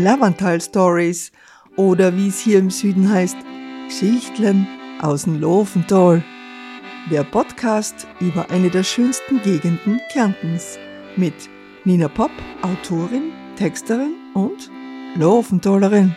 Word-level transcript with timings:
Lavantal 0.00 0.58
Stories 0.62 1.30
oder 1.76 2.16
wie 2.16 2.28
es 2.28 2.40
hier 2.40 2.58
im 2.58 2.70
Süden 2.70 3.10
heißt, 3.10 3.36
Geschichtlen 3.86 4.66
aus 5.02 5.24
dem 5.24 5.38
Lofental. 5.38 6.24
Der 7.10 7.22
Podcast 7.22 8.06
über 8.18 8.48
eine 8.48 8.70
der 8.70 8.82
schönsten 8.82 9.42
Gegenden 9.42 10.00
Kärntens 10.10 10.78
mit 11.16 11.34
Nina 11.84 12.08
Popp, 12.08 12.30
Autorin, 12.62 13.32
Texterin 13.56 14.14
und 14.32 14.70
Lofentalerin. 15.16 16.16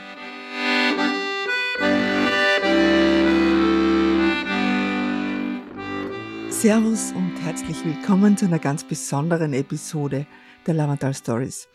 Servus 6.49 7.11
und 7.11 7.35
herzlich 7.43 7.83
willkommen 7.83 8.37
zu 8.37 8.45
einer 8.45 8.59
ganz 8.59 8.85
besonderen 8.85 9.51
Episode 9.51 10.25
der 10.65 10.73
Lavantal 10.75 11.13
Stories, 11.13 11.67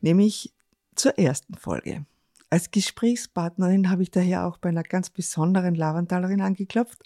nämlich 0.00 0.55
zur 0.96 1.18
ersten 1.18 1.54
Folge. 1.54 2.06
Als 2.50 2.70
Gesprächspartnerin 2.70 3.90
habe 3.90 4.02
ich 4.02 4.10
daher 4.10 4.46
auch 4.46 4.58
bei 4.58 4.68
einer 4.68 4.82
ganz 4.82 5.10
besonderen 5.10 5.74
Lavantalerin 5.74 6.40
angeklopft 6.40 7.02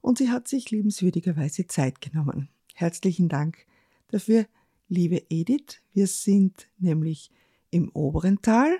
und 0.00 0.18
sie 0.18 0.30
hat 0.30 0.48
sich 0.48 0.70
liebenswürdigerweise 0.70 1.66
Zeit 1.66 2.00
genommen. 2.00 2.48
Herzlichen 2.74 3.28
Dank 3.28 3.64
dafür, 4.08 4.46
liebe 4.88 5.22
Edith. 5.30 5.80
Wir 5.92 6.06
sind 6.06 6.68
nämlich 6.78 7.30
im 7.70 7.90
oberen 7.90 8.42
Tal, 8.42 8.78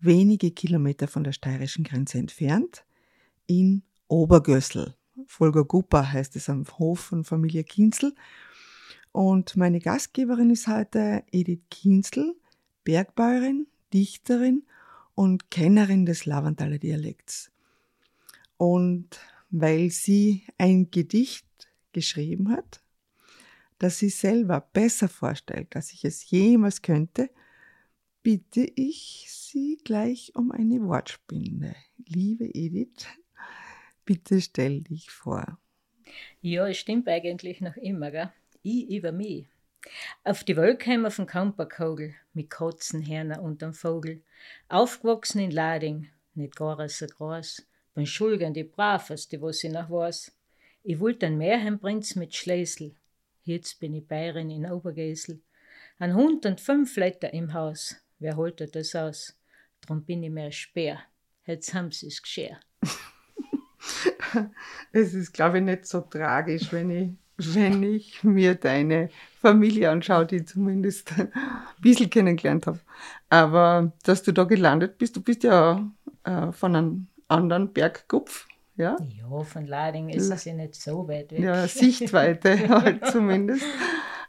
wenige 0.00 0.52
Kilometer 0.52 1.08
von 1.08 1.24
der 1.24 1.32
steirischen 1.32 1.84
Grenze 1.84 2.18
entfernt, 2.18 2.84
in 3.46 3.82
Obergössel. 4.06 4.94
Volker 5.26 5.64
Guppa 5.64 6.12
heißt 6.12 6.36
es 6.36 6.48
am 6.48 6.64
Hof 6.78 7.00
von 7.00 7.24
Familie 7.24 7.64
Kinzel. 7.64 8.14
Und 9.10 9.56
meine 9.56 9.80
Gastgeberin 9.80 10.50
ist 10.50 10.68
heute 10.68 11.24
Edith 11.32 11.62
Kinzel, 11.70 12.36
Bergbäuerin, 12.88 13.66
Dichterin 13.92 14.62
und 15.14 15.50
Kennerin 15.50 16.06
des 16.06 16.24
Lavandaler 16.24 16.78
Dialekts. 16.78 17.52
Und 18.56 19.20
weil 19.50 19.90
sie 19.90 20.44
ein 20.56 20.90
Gedicht 20.90 21.44
geschrieben 21.92 22.50
hat, 22.50 22.82
das 23.78 23.98
sie 23.98 24.08
selber 24.08 24.62
besser 24.72 25.10
vorstellt, 25.10 25.76
als 25.76 25.92
ich 25.92 26.06
es 26.06 26.30
jemals 26.30 26.80
könnte, 26.80 27.28
bitte 28.22 28.62
ich 28.74 29.26
Sie 29.28 29.78
gleich 29.84 30.32
um 30.34 30.50
eine 30.50 30.80
Wortspinde. 30.80 31.76
Liebe 32.06 32.46
Edith, 32.46 33.06
bitte 34.06 34.40
stell 34.40 34.80
dich 34.80 35.10
vor. 35.10 35.58
Ja, 36.40 36.66
es 36.66 36.78
stimmt 36.78 37.06
eigentlich 37.06 37.60
noch 37.60 37.76
immer, 37.76 38.10
gell? 38.10 38.32
Ich 38.62 38.88
über 38.88 39.12
mich. 39.12 39.46
Auf 40.24 40.44
die 40.44 40.56
Welt 40.56 40.80
käme 40.80 41.10
von 41.10 41.26
Kamperkogel, 41.26 42.14
mit 42.32 42.50
Katzen, 42.50 43.02
Hähner 43.02 43.42
und 43.42 43.62
einem 43.62 43.74
Vogel. 43.74 44.22
Aufgewachsen 44.68 45.40
in 45.40 45.50
Lading, 45.50 46.08
nicht 46.34 46.56
gar 46.56 46.88
so 46.88 47.06
groß. 47.06 47.66
Bin 47.94 48.06
Schulgen 48.06 48.54
die 48.54 48.64
braveste, 48.64 49.42
was 49.42 49.64
ich 49.64 49.72
noch 49.72 49.90
weiß. 49.90 50.32
Ich 50.84 51.00
wollte 51.00 51.26
ein 51.26 51.38
Meerheimprinz 51.38 52.14
mit 52.14 52.34
Schlesel. 52.34 52.94
Jetzt 53.42 53.80
bin 53.80 53.94
ich 53.94 54.06
Bayerin 54.06 54.50
in 54.50 54.70
Obergesel. 54.70 55.40
Ein 55.98 56.14
Hund 56.14 56.46
und 56.46 56.60
fünf 56.60 56.96
Leute 56.96 57.26
im 57.28 57.52
Haus. 57.54 57.96
Wer 58.18 58.36
holt 58.36 58.60
das 58.74 58.94
aus? 58.94 59.36
Drum 59.80 60.04
bin 60.04 60.22
ich 60.22 60.30
mehr 60.30 60.52
Speer. 60.52 61.00
Jetzt 61.44 61.74
haben 61.74 61.90
sie 61.90 62.08
es 62.08 62.22
geschehen. 62.22 62.56
es 64.92 65.14
ist, 65.14 65.32
glaube 65.32 65.58
ich, 65.58 65.64
nicht 65.64 65.86
so 65.86 66.02
tragisch, 66.02 66.72
wenn 66.72 66.90
ich 66.90 67.10
wenn 67.38 67.82
ich 67.82 68.24
mir 68.24 68.56
deine 68.56 69.10
Familie 69.40 69.90
anschaue, 69.90 70.26
die 70.26 70.36
ich 70.36 70.46
zumindest 70.46 71.12
ein 71.18 71.30
bisschen 71.80 72.10
kennengelernt 72.10 72.66
habe. 72.66 72.80
Aber 73.30 73.92
dass 74.02 74.22
du 74.22 74.32
da 74.32 74.44
gelandet 74.44 74.98
bist, 74.98 75.16
du 75.16 75.22
bist 75.22 75.44
ja 75.44 75.90
äh, 76.24 76.52
von 76.52 76.74
einem 76.74 77.06
anderen 77.28 77.72
Bergkopf. 77.72 78.46
Ja, 78.76 78.96
ja 79.08 79.42
von 79.42 79.66
Lading 79.66 80.08
ist 80.08 80.30
es 80.30 80.44
ja 80.44 80.54
nicht 80.54 80.74
so 80.76 81.08
weit 81.08 81.32
weg. 81.32 81.40
Ja, 81.40 81.66
Sichtweite 81.68 82.68
halt 82.68 83.06
zumindest. 83.06 83.64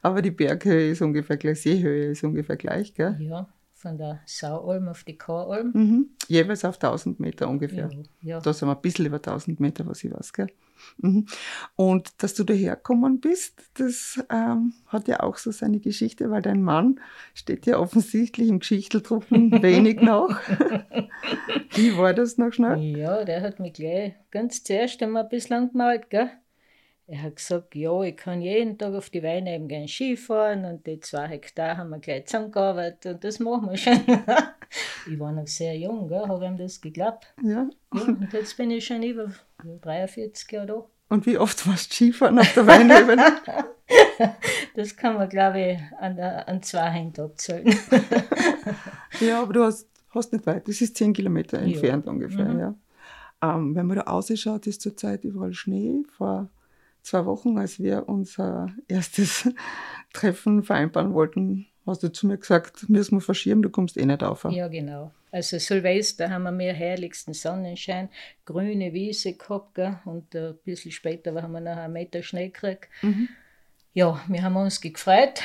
Aber 0.01 0.21
die 0.21 0.31
Berghöhe 0.31 0.91
ist 0.91 1.01
ungefähr 1.01 1.37
gleich, 1.37 1.61
Seehöhe 1.61 2.11
ist 2.11 2.23
ungefähr 2.23 2.57
gleich, 2.57 2.93
gell? 2.93 3.17
Ja, 3.19 3.47
von 3.73 3.97
der 3.97 4.21
Saualm 4.25 4.87
auf 4.87 5.03
die 5.03 5.17
Karalm. 5.17 5.71
Mhm. 5.73 6.09
Jeweils 6.27 6.65
auf 6.65 6.75
1000 6.75 7.19
Meter 7.19 7.47
ungefähr. 7.47 7.89
Ja, 7.91 8.03
ja. 8.21 8.39
Da 8.39 8.53
sind 8.53 8.67
wir 8.67 8.75
ein 8.75 8.81
bisschen 8.81 9.05
über 9.05 9.17
1000 9.17 9.59
Meter, 9.59 9.85
was 9.85 10.03
ich 10.03 10.11
weiß, 10.11 10.33
gell? 10.33 10.47
Mhm. 10.97 11.25
Und 11.75 12.23
dass 12.23 12.33
du 12.33 12.43
daherkommen 12.43 13.19
bist, 13.19 13.61
das 13.75 14.23
ähm, 14.29 14.73
hat 14.87 15.07
ja 15.07 15.21
auch 15.21 15.37
so 15.37 15.51
seine 15.51 15.79
Geschichte, 15.79 16.29
weil 16.29 16.41
dein 16.41 16.61
Mann 16.61 16.99
steht 17.33 17.65
ja 17.65 17.79
offensichtlich 17.79 18.49
im 18.49 18.59
Geschichteldrucken 18.59 19.51
wenig 19.63 20.01
nach. 20.01 20.41
Wie 21.71 21.97
war 21.97 22.13
das 22.13 22.37
noch 22.37 22.51
schnell? 22.51 22.79
Ja, 22.97 23.23
der 23.23 23.41
hat 23.41 23.59
mich 23.59 23.73
gleich 23.73 24.13
ganz 24.31 24.63
zuerst 24.63 25.01
einmal 25.01 25.23
ein 25.23 25.29
bisschen 25.29 25.71
gemalt, 25.71 26.09
gell? 26.09 26.31
Er 27.11 27.23
hat 27.23 27.37
gesagt, 27.37 27.73
ja, 27.73 28.03
ich 28.03 28.15
kann 28.15 28.39
jeden 28.39 28.77
Tag 28.77 28.93
auf 28.93 29.09
die 29.09 29.23
Weine 29.23 29.55
eben 29.55 29.67
gern 29.67 29.87
Skifahren 29.87 30.63
und 30.63 30.85
die 30.85 30.99
zwei 30.99 31.27
Hektar 31.27 31.75
haben 31.75 31.89
wir 31.89 31.97
gleich 31.97 32.27
zusammengearbeitet 32.27 33.15
und 33.15 33.23
das 33.23 33.39
machen 33.39 33.67
wir 33.67 33.77
schon. 33.77 33.99
ich 35.11 35.19
war 35.19 35.31
noch 35.31 35.47
sehr 35.47 35.75
jung, 35.75 36.07
gell, 36.07 36.27
habe 36.27 36.45
ihm 36.45 36.55
das 36.55 36.79
geglaubt. 36.79 37.33
Ja. 37.41 37.67
ja. 37.95 38.01
Und 38.03 38.31
jetzt 38.31 38.55
bin 38.57 38.69
ich 38.69 38.85
schon 38.85 39.01
über 39.01 39.31
43 39.81 40.51
Jahre 40.51 40.67
da. 40.67 40.85
Und 41.09 41.25
wie 41.25 41.39
oft 41.39 41.67
warst 41.67 41.89
du 41.89 41.95
Skifahren 41.95 42.37
auf 42.37 42.53
der 42.53 42.67
Weinebene? 42.67 43.41
das 44.75 44.95
kann 44.95 45.15
man, 45.15 45.29
glaube 45.29 45.61
ich, 45.61 45.79
an, 45.99 46.15
der, 46.15 46.47
an 46.47 46.61
zwei 46.61 46.91
Händen 46.91 47.21
abzählen. 47.21 47.75
ja, 49.19 49.41
aber 49.41 49.53
du 49.53 49.63
hast, 49.63 49.89
hast 50.09 50.31
nicht 50.31 50.45
weit, 50.45 50.67
das 50.67 50.79
ist 50.79 50.95
zehn 50.95 51.13
Kilometer 51.13 51.57
entfernt 51.57 52.05
ja. 52.05 52.11
ungefähr. 52.11 52.45
Mhm. 52.45 52.59
Ja. 52.59 52.75
Ähm, 53.41 53.73
wenn 53.73 53.87
man 53.87 53.97
da 53.97 54.03
ausschaut, 54.03 54.67
ist 54.67 54.81
zurzeit 54.81 55.23
überall 55.23 55.53
Schnee. 55.53 56.03
Vor 56.15 56.51
zwei 57.01 57.25
Wochen, 57.25 57.57
als 57.57 57.79
wir 57.79 58.07
unser 58.07 58.73
erstes 58.87 59.49
Treffen 60.13 60.63
vereinbaren 60.63 61.13
wollten, 61.13 61.67
hast 61.85 62.03
du 62.03 62.11
zu 62.11 62.27
mir 62.27 62.37
gesagt, 62.37 62.89
müssen 62.89 63.17
wir 63.17 63.21
verschieben, 63.21 63.61
du 63.61 63.69
kommst 63.69 63.97
eh 63.97 64.05
nicht 64.05 64.23
auf. 64.23 64.45
Ja, 64.49 64.67
genau. 64.67 65.11
Also 65.31 65.59
Silvester 65.59 66.29
haben 66.29 66.43
wir 66.43 66.51
mehr 66.51 66.73
herrlichsten 66.73 67.33
Sonnenschein, 67.33 68.09
grüne 68.45 68.93
Wiese 68.93 69.33
gehabt, 69.33 69.75
gell? 69.75 69.99
und 70.05 70.35
ein 70.35 70.55
bisschen 70.63 70.91
später 70.91 71.39
haben 71.41 71.51
wir 71.51 71.61
noch 71.61 71.77
einen 71.77 71.93
Meter 71.93 72.23
Schnee 72.23 72.49
gekriegt. 72.49 72.89
Mhm. 73.01 73.29
Ja, 73.93 74.19
wir 74.27 74.43
haben 74.43 74.55
uns 74.55 74.81
gefreut, 74.81 75.41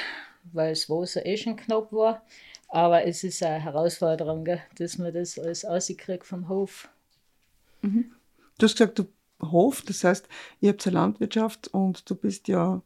weil 0.53 0.71
das 0.71 0.89
Wasser 0.89 1.25
eh 1.27 1.37
schon 1.37 1.57
knapp 1.57 1.93
war. 1.93 2.23
Aber 2.69 3.05
es 3.05 3.23
ist 3.25 3.43
eine 3.43 3.63
Herausforderung, 3.63 4.45
gell? 4.45 4.61
dass 4.79 4.99
man 4.99 5.13
das 5.13 5.39
alles 5.39 5.65
rauskriegt 5.65 6.25
vom 6.25 6.49
Hof. 6.49 6.89
Mhm. 7.83 8.13
Du 8.59 8.67
hast 8.67 8.79
gesagt, 8.79 8.99
du 8.99 9.05
Hof. 9.43 9.83
Das 9.83 10.05
heißt, 10.05 10.29
ihr 10.61 10.71
habt 10.71 10.87
eine 10.87 10.95
Landwirtschaft 10.95 11.69
und 11.69 12.09
du 12.09 12.15
bist 12.15 12.49
ja 12.49 12.83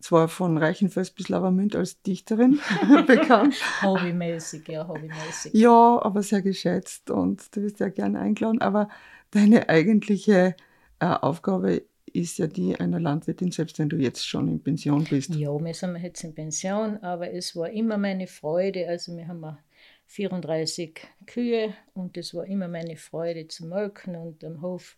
zwar 0.00 0.28
von 0.28 0.58
Reichenfels 0.58 1.10
bis 1.10 1.28
Lavamünd 1.28 1.74
als 1.74 2.00
Dichterin 2.02 2.60
bekannt. 3.06 3.56
hobbymäßig, 3.82 4.68
ja, 4.68 4.86
hobbymäßig. 4.86 5.52
Ja, 5.54 6.00
aber 6.02 6.22
sehr 6.22 6.42
geschätzt 6.42 7.10
und 7.10 7.54
du 7.56 7.62
wirst 7.62 7.80
ja 7.80 7.88
gerne 7.88 8.20
eingeladen. 8.20 8.60
Aber 8.60 8.88
deine 9.30 9.68
eigentliche 9.68 10.54
äh, 11.00 11.06
Aufgabe 11.06 11.82
ist 12.12 12.38
ja 12.38 12.46
die 12.46 12.78
einer 12.78 13.00
Landwirtin, 13.00 13.50
selbst 13.50 13.78
wenn 13.78 13.88
du 13.88 13.96
jetzt 13.96 14.26
schon 14.26 14.48
in 14.48 14.62
Pension 14.62 15.04
bist. 15.04 15.34
Ja, 15.34 15.50
wir 15.58 15.74
sind 15.74 15.96
jetzt 15.96 16.24
in 16.24 16.34
Pension, 16.34 16.98
aber 17.02 17.32
es 17.32 17.54
war 17.54 17.68
immer 17.70 17.98
meine 17.98 18.26
Freude. 18.26 18.88
Also 18.88 19.16
wir 19.16 19.28
haben 19.28 19.58
34 20.06 21.00
Kühe 21.26 21.74
und 21.94 22.16
es 22.16 22.34
war 22.34 22.46
immer 22.46 22.68
meine 22.68 22.96
Freude 22.96 23.46
zu 23.48 23.66
melken 23.66 24.16
und 24.16 24.42
am 24.42 24.62
Hof 24.62 24.96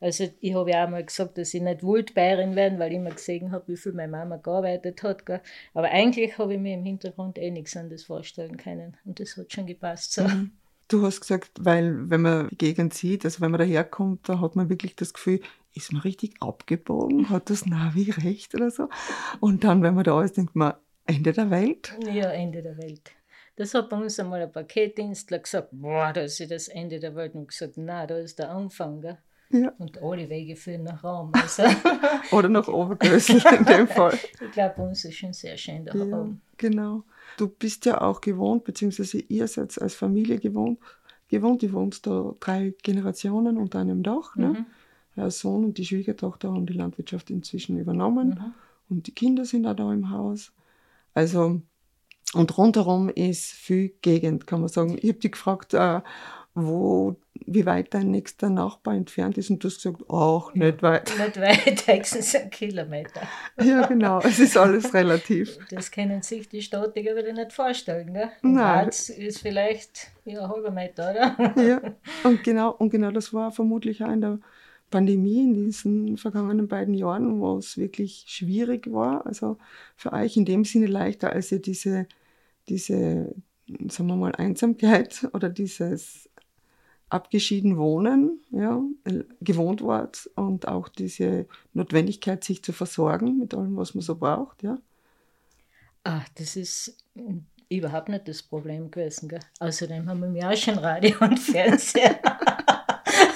also 0.00 0.28
ich 0.40 0.54
habe 0.54 0.70
ja 0.70 0.84
auch 0.84 0.90
mal 0.90 1.04
gesagt, 1.04 1.38
dass 1.38 1.54
ich 1.54 1.62
nicht 1.62 1.82
Waldbäuerin 1.82 2.56
werden, 2.56 2.78
weil 2.78 2.90
ich 2.92 2.98
immer 2.98 3.10
gesehen 3.10 3.52
habe, 3.52 3.68
wie 3.68 3.76
viel 3.76 3.92
meine 3.92 4.10
Mama 4.10 4.36
gearbeitet 4.36 5.02
hat. 5.02 5.26
Gell. 5.26 5.40
Aber 5.74 5.90
eigentlich 5.90 6.38
habe 6.38 6.54
ich 6.54 6.60
mir 6.60 6.74
im 6.74 6.84
Hintergrund 6.84 7.38
eh 7.38 7.50
nichts 7.50 7.76
anderes 7.76 8.04
vorstellen 8.04 8.56
können. 8.56 8.96
Und 9.04 9.20
das 9.20 9.36
hat 9.36 9.52
schon 9.52 9.66
gepasst. 9.66 10.12
So. 10.14 10.22
Mhm. 10.22 10.52
Du 10.88 11.02
hast 11.06 11.20
gesagt, 11.20 11.52
weil 11.60 12.10
wenn 12.10 12.22
man 12.22 12.48
die 12.50 12.58
Gegend 12.58 12.92
sieht, 12.92 13.24
also 13.24 13.40
wenn 13.40 13.50
man 13.50 13.60
daherkommt, 13.60 14.28
da 14.28 14.40
hat 14.40 14.56
man 14.56 14.68
wirklich 14.68 14.94
das 14.96 15.14
Gefühl, 15.14 15.40
ist 15.74 15.92
man 15.92 16.02
richtig 16.02 16.34
abgebogen? 16.40 17.30
Hat 17.30 17.48
das 17.48 17.64
Navi 17.64 18.10
recht 18.10 18.54
oder 18.54 18.70
so? 18.70 18.88
Und 19.40 19.64
dann, 19.64 19.82
wenn 19.82 19.94
man 19.94 20.04
da 20.04 20.22
ist, 20.22 20.36
denkt 20.36 20.54
man, 20.54 20.74
Ende 21.06 21.32
der 21.32 21.50
Welt? 21.50 21.96
Ja, 22.04 22.30
Ende 22.30 22.62
der 22.62 22.76
Welt. 22.76 23.12
Das 23.56 23.74
hat 23.74 23.90
bei 23.90 23.96
uns 23.96 24.18
einmal 24.18 24.42
ein 24.42 24.52
Paketdienstler 24.52 25.38
gesagt, 25.38 25.68
boah, 25.72 26.12
das 26.12 26.40
ist 26.40 26.50
das 26.50 26.68
Ende 26.68 27.00
der 27.00 27.14
Welt. 27.14 27.34
Und 27.34 27.48
gesagt, 27.48 27.74
na, 27.76 28.06
da 28.06 28.18
ist 28.18 28.38
der 28.38 28.50
Anfang. 28.50 29.00
Gell? 29.00 29.18
Ja. 29.52 29.72
Und 29.78 30.02
alle 30.02 30.28
Wege 30.28 30.56
führen 30.56 30.84
nach 30.84 31.04
Raum. 31.04 31.30
Also. 31.34 31.62
Oder 32.32 32.48
nach 32.48 32.66
Obergrößel 32.66 33.42
in 33.58 33.64
dem 33.64 33.86
Fall. 33.86 34.18
Ich 34.40 34.50
glaube, 34.52 34.74
bei 34.76 34.82
uns 34.88 35.04
ist 35.04 35.16
schon 35.16 35.32
sehr 35.32 35.56
schön 35.56 35.84
der 35.84 35.94
ja, 35.94 36.04
Raum. 36.04 36.40
Genau. 36.56 37.04
Du 37.36 37.48
bist 37.48 37.84
ja 37.86 38.00
auch 38.00 38.20
gewohnt, 38.20 38.64
beziehungsweise 38.64 39.18
ihr 39.18 39.46
seid 39.46 39.80
als 39.80 39.94
Familie 39.94 40.38
gewohnt. 40.38 40.78
gewohnt. 41.28 41.62
Ihr 41.62 41.72
wohnt 41.72 42.06
da 42.06 42.34
drei 42.40 42.74
Generationen 42.82 43.58
unter 43.58 43.78
einem 43.78 44.02
Dach. 44.02 44.36
Ne? 44.36 44.48
Mhm. 44.48 44.66
Der 45.16 45.30
Sohn 45.30 45.64
und 45.64 45.78
die 45.78 45.84
Schwiegertochter 45.84 46.52
haben 46.52 46.66
die 46.66 46.72
Landwirtschaft 46.72 47.30
inzwischen 47.30 47.78
übernommen. 47.78 48.28
Mhm. 48.28 48.54
Und 48.88 49.06
die 49.06 49.14
Kinder 49.14 49.44
sind 49.44 49.66
auch 49.66 49.76
da 49.76 49.92
im 49.92 50.10
Haus. 50.10 50.52
Also 51.14 51.60
Und 52.34 52.56
rundherum 52.56 53.10
ist 53.10 53.52
viel 53.52 53.92
Gegend, 54.00 54.46
kann 54.46 54.60
man 54.60 54.68
sagen. 54.68 54.96
Ich 55.00 55.10
habe 55.10 55.18
dich 55.18 55.32
gefragt, 55.32 55.74
äh, 55.74 56.00
wo, 56.54 57.16
wie 57.34 57.64
weit 57.64 57.94
dein 57.94 58.10
nächster 58.10 58.50
Nachbar 58.50 58.94
entfernt 58.94 59.38
ist 59.38 59.50
und 59.50 59.64
du 59.64 59.68
hast 59.68 59.82
gesagt, 59.82 60.02
ach, 60.10 60.54
nicht 60.54 60.82
weit. 60.82 61.12
Nicht 61.18 61.40
weit, 61.40 61.86
höchstens 61.86 62.34
ein 62.34 62.50
Kilometer. 62.50 63.22
Ja, 63.62 63.86
genau, 63.86 64.20
es 64.20 64.38
ist 64.38 64.56
alles 64.56 64.92
relativ. 64.92 65.58
Das 65.70 65.90
können 65.90 66.22
sich 66.22 66.48
die 66.48 66.62
Statiker 66.62 67.16
wieder 67.16 67.32
nicht 67.32 67.52
vorstellen. 67.52 68.12
Gell? 68.12 68.30
Nein. 68.42 68.84
Graz 68.84 69.08
ist 69.08 69.38
vielleicht 69.38 70.10
ja, 70.24 70.42
ein 70.42 70.48
halber 70.48 70.70
Meter, 70.70 71.10
oder? 71.10 71.62
Ja, 71.62 71.80
und 72.24 72.44
genau, 72.44 72.72
und 72.72 72.90
genau 72.90 73.10
das 73.10 73.32
war 73.32 73.50
vermutlich 73.50 74.04
auch 74.04 74.10
in 74.10 74.20
der 74.20 74.38
Pandemie 74.90 75.42
in 75.42 75.54
diesen 75.54 76.18
vergangenen 76.18 76.68
beiden 76.68 76.94
Jahren, 76.94 77.40
wo 77.40 77.56
es 77.56 77.76
wirklich 77.76 78.24
schwierig 78.28 78.92
war. 78.92 79.26
Also 79.26 79.56
für 79.96 80.12
euch 80.12 80.36
in 80.36 80.44
dem 80.44 80.64
Sinne 80.64 80.86
leichter, 80.86 81.32
als 81.32 81.50
ihr 81.50 81.60
diese, 81.60 82.06
diese, 82.68 83.34
sagen 83.88 84.08
wir 84.08 84.16
mal, 84.16 84.34
Einsamkeit 84.36 85.28
oder 85.32 85.48
dieses 85.48 86.28
abgeschieden 87.12 87.76
wohnen, 87.76 88.40
ja, 88.50 88.82
gewohnt 89.40 89.82
wart 89.82 90.30
und 90.34 90.66
auch 90.66 90.88
diese 90.88 91.46
Notwendigkeit, 91.74 92.42
sich 92.42 92.62
zu 92.64 92.72
versorgen 92.72 93.38
mit 93.38 93.54
allem, 93.54 93.76
was 93.76 93.94
man 93.94 94.02
so 94.02 94.16
braucht, 94.16 94.62
ja. 94.62 94.78
Ah, 96.04 96.22
das 96.36 96.56
ist 96.56 96.96
überhaupt 97.68 98.08
nicht 98.08 98.26
das 98.26 98.42
Problem 98.42 98.90
gewesen. 98.90 99.28
Gell? 99.28 99.40
Außerdem 99.60 100.08
haben 100.08 100.34
wir 100.34 100.50
auch 100.50 100.56
schon 100.56 100.78
Radio 100.78 101.16
und 101.20 101.38
Fernseher. 101.38 102.18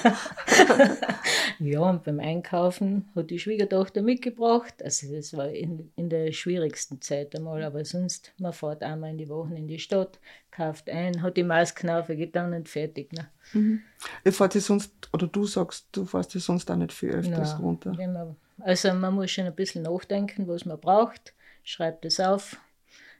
ja, 1.59 1.81
und 1.81 2.05
beim 2.05 2.21
Einkaufen 2.21 3.09
hat 3.15 3.31
die 3.31 3.39
Schwiegertochter 3.39 4.03
mitgebracht. 4.03 4.83
Also 4.83 5.13
das 5.15 5.37
war 5.37 5.49
in, 5.49 5.91
in 5.97 6.09
der 6.09 6.33
schwierigsten 6.33 7.01
Zeit 7.01 7.35
einmal, 7.35 7.63
aber 7.63 7.85
sonst, 7.85 8.33
man 8.39 8.53
fährt 8.53 8.83
einmal 8.83 9.11
in 9.11 9.19
die 9.19 9.29
Wochen 9.29 9.57
in 9.57 9.69
die 9.69 9.79
Stadt, 9.79 10.19
kauft 10.51 10.89
ein, 10.91 11.23
hat 11.23 11.37
die 11.37 11.43
Mausknaufe 11.43 12.17
getan 12.17 12.53
und 12.55 12.69
fertig. 12.69 13.13
Ne? 13.13 13.29
Mhm. 13.53 13.83
Ihr 14.25 14.33
fahrt 14.33 14.55
ja 14.55 14.61
sonst, 14.61 14.93
oder 15.13 15.27
du 15.27 15.45
sagst, 15.45 15.89
du 15.93 16.05
fährst 16.05 16.35
ja 16.35 16.41
sonst 16.41 16.71
auch 16.71 16.77
nicht 16.77 16.93
viel 16.93 17.11
öfters 17.11 17.53
Nein, 17.55 17.63
runter. 17.63 17.93
man, 17.93 18.37
also 18.61 18.93
man 18.95 19.15
muss 19.15 19.31
schon 19.31 19.47
ein 19.47 19.55
bisschen 19.55 19.83
nachdenken, 19.83 20.49
was 20.49 20.65
man 20.65 20.81
braucht, 20.81 21.35
schreibt 21.63 22.05
es 22.05 22.21
auf 22.21 22.57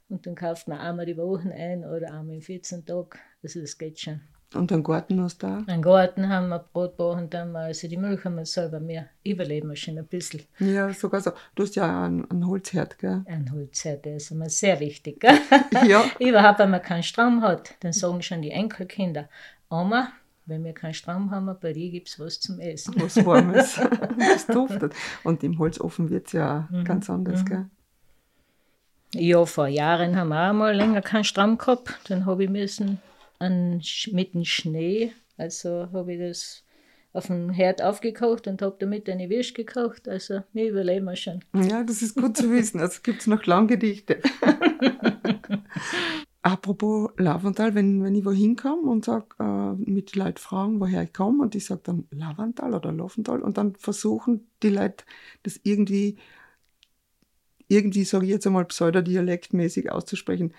und 0.09 0.27
dann 0.27 0.35
kauft 0.35 0.69
man 0.69 0.79
einmal 0.79 1.07
die 1.07 1.17
Woche 1.17 1.51
ein 1.53 1.85
oder 1.85 2.13
einmal 2.13 2.37
in 2.37 2.43
14 2.43 2.87
Tagen. 2.87 3.19
Also 3.43 3.61
das 3.61 3.77
geht 3.77 4.01
schon. 4.01 4.21
Und 4.55 4.71
einen 4.73 4.85
Garten 4.85 5.21
hast 5.21 5.43
du 5.43 5.49
da? 5.49 5.65
Einen 5.67 5.83
Garten 5.83 6.29
haben 6.29 6.49
wir, 6.49 6.61
Brotbochen 6.73 7.29
haben 7.35 7.53
wir, 7.53 7.61
also 7.61 7.89
die 7.89 7.97
Milch 7.97 8.25
haben 8.25 8.37
wir 8.37 8.47
selber 8.47 8.79
mehr. 8.79 9.07
Überleben 9.25 9.69
wir 9.71 9.77
schon 9.77 9.99
ein 9.99 10.07
bisschen. 10.07 10.43
Ja, 10.61 10.93
sogar 10.93 11.21
so. 11.21 11.33
Du 11.57 11.65
hast 11.65 11.75
ja 11.75 12.05
einen, 12.05 12.31
einen 12.31 12.47
Holzherd, 12.47 12.97
gell? 12.99 13.23
Ein 13.27 13.51
Holzherd, 13.53 14.05
der 14.05 14.17
ist 14.17 14.31
immer 14.31 14.49
sehr 14.49 14.79
wichtig. 14.81 15.21
Gell? 15.21 15.39
Ja. 15.87 16.05
Überhaupt, 16.21 16.61
wenn 16.61 16.71
man 16.71 16.81
keinen 16.83 17.03
Strom 17.03 17.43
hat, 17.43 17.75
dann 17.81 17.93
sagen 17.93 18.23
schon 18.23 18.41
die 18.41 18.53
Enkelkinder, 18.53 19.29
Oma, 19.69 20.09
wenn 20.47 20.63
wir 20.65 20.73
keinen 20.75 20.95
Strom 20.95 21.33
haben, 21.33 21.53
bei 21.61 21.73
dir 21.73 21.91
gibt 21.91 22.09
es 22.09 22.21
was 22.21 22.39
zum 22.39 22.61
Essen. 22.61 22.95
Was 22.99 23.17
Warmes. 23.27 23.81
das 24.19 24.47
duftet. 24.47 24.95
Und 25.25 25.43
im 25.43 25.59
Holzofen 25.59 26.09
wird 26.09 26.29
es 26.29 26.33
ja 26.35 26.69
Mhm. 26.71 26.85
ganz 26.85 27.11
anders, 27.11 27.45
gell? 27.45 27.67
Ja, 29.13 29.45
vor 29.45 29.67
Jahren 29.67 30.17
haben 30.17 30.29
wir 30.29 30.51
auch 30.51 30.53
mal 30.53 30.75
länger 30.75 31.03
keinen 31.03 31.25
Strom 31.25 31.59
gehabt. 31.59 31.99
Dann 32.09 32.27
habe 32.27 32.45
ich 32.45 32.51
müssen 32.51 33.01
an, 33.39 33.83
mit 34.13 34.35
dem 34.35 34.45
Schnee, 34.45 35.13
also 35.37 35.89
habe 35.93 36.15
ich 36.15 36.21
das 36.21 36.63
auf 37.13 37.29
dem 37.29 37.51
Herd 37.51 37.83
aufgekocht 37.83 38.47
und 38.47 38.61
habe 38.61 38.77
damit 38.79 39.09
eine 39.09 39.31
Würst 39.31 39.55
gekocht. 39.55 40.07
Also 40.07 40.43
wir 40.53 40.69
überleben 40.69 41.07
wir 41.07 41.17
schon. 41.17 41.43
Ja, 41.55 41.83
das 41.83 42.03
ist 42.03 42.15
gut 42.15 42.37
zu 42.37 42.51
wissen. 42.51 42.79
Also 42.79 43.01
gibt 43.03 43.23
es 43.23 43.27
noch 43.27 43.47
Langgedichte. 43.47 44.21
Apropos 46.43 47.11
Lavantal, 47.17 47.75
wenn, 47.75 48.05
wenn 48.05 48.15
ich 48.15 48.25
wohin 48.25 48.55
komme 48.55 48.89
und 48.89 49.05
sag, 49.05 49.35
äh, 49.41 49.73
mit 49.73 50.15
die 50.15 50.19
Leute 50.21 50.41
fragen, 50.41 50.79
woher 50.79 51.03
ich 51.03 51.13
komme, 51.13 51.43
und 51.43 51.57
ich 51.57 51.65
sage 51.65 51.81
dann 51.83 52.07
Lavantal 52.11 52.73
oder 52.73 52.93
Lavental, 52.93 53.43
und 53.43 53.59
dann 53.59 53.75
versuchen 53.75 54.49
die 54.63 54.69
Leute 54.69 55.05
das 55.43 55.59
irgendwie, 55.65 56.19
irgendwie 57.67 58.05
sage 58.05 58.27
ich 58.27 58.31
jetzt 58.31 58.47
einmal 58.47 58.67
pseudodialektmäßig 58.67 59.91
auszusprechen. 59.91 60.55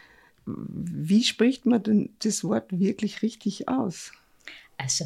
Wie 0.48 1.24
spricht 1.24 1.66
man 1.66 1.84
denn 1.84 2.16
das 2.20 2.44
Wort 2.44 2.72
wirklich 2.72 3.22
richtig 3.22 3.68
aus? 3.68 4.12
Also, 4.78 5.06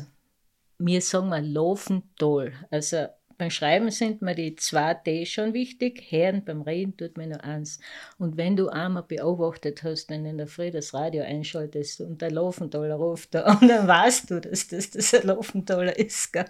wir 0.77 1.01
sagen 1.01 1.29
mal 1.29 1.45
Laufental. 1.45 2.53
Also 2.69 3.07
beim 3.41 3.49
Schreiben 3.49 3.89
sind 3.89 4.21
mir 4.21 4.35
die 4.35 4.55
zwei 4.55 4.93
T 4.93 5.25
schon 5.25 5.55
wichtig, 5.55 6.03
Herren 6.09 6.45
beim 6.45 6.61
Reden 6.61 6.95
tut 6.95 7.17
mir 7.17 7.25
nur 7.25 7.43
eins. 7.43 7.79
Und 8.19 8.37
wenn 8.37 8.55
du 8.55 8.69
einmal 8.69 9.01
beobachtet 9.01 9.81
hast, 9.81 10.11
wenn 10.11 10.25
du 10.25 10.29
in 10.29 10.37
der 10.37 10.45
Früh 10.45 10.69
das 10.69 10.93
Radio 10.93 11.23
einschaltest 11.23 12.01
und 12.01 12.21
der 12.21 12.29
Laufentaler 12.29 12.93
ruft 12.93 13.33
da, 13.33 13.51
und 13.59 13.67
dann 13.67 13.87
weißt 13.87 14.29
du, 14.29 14.41
dass 14.41 14.67
das, 14.67 14.91
das 14.91 15.15
ein 15.15 15.25
Laufentaler 15.25 15.97
ist. 15.97 16.31
Gell? 16.31 16.45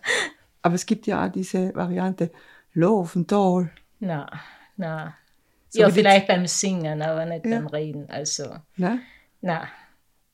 Aber 0.62 0.76
es 0.76 0.86
gibt 0.86 1.08
ja 1.08 1.26
auch 1.26 1.32
diese 1.32 1.74
Variante 1.74 2.30
Lavental. 2.74 3.72
Na, 4.00 4.30
na. 4.76 5.16
So 5.74 5.80
ja, 5.80 5.90
vielleicht 5.90 6.28
beim 6.28 6.46
Singen, 6.48 7.02
aber 7.02 7.26
nicht 7.26 7.46
Ja. 7.46 7.58
beim 7.60 7.68
Reden. 7.68 8.10
Also, 8.10 8.56
Ne? 8.76 9.00
na. 9.42 9.68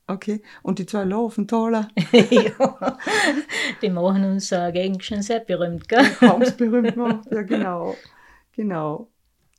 Okay. 0.08 0.42
Und 0.64 0.80
die 0.80 0.86
zwei 0.86 1.04
Laventaler, 1.04 1.90
ja. 2.12 2.98
Die 3.82 3.90
machen 3.90 4.24
unsere 4.24 4.72
Gegend 4.72 5.04
schon 5.04 5.22
sehr 5.22 5.42
berühmt, 5.42 5.88
gell? 5.90 6.06
berühmt 6.58 6.96
macht. 6.96 7.30
Ja, 7.32 7.42
genau. 7.44 7.96
Genau. 8.54 9.10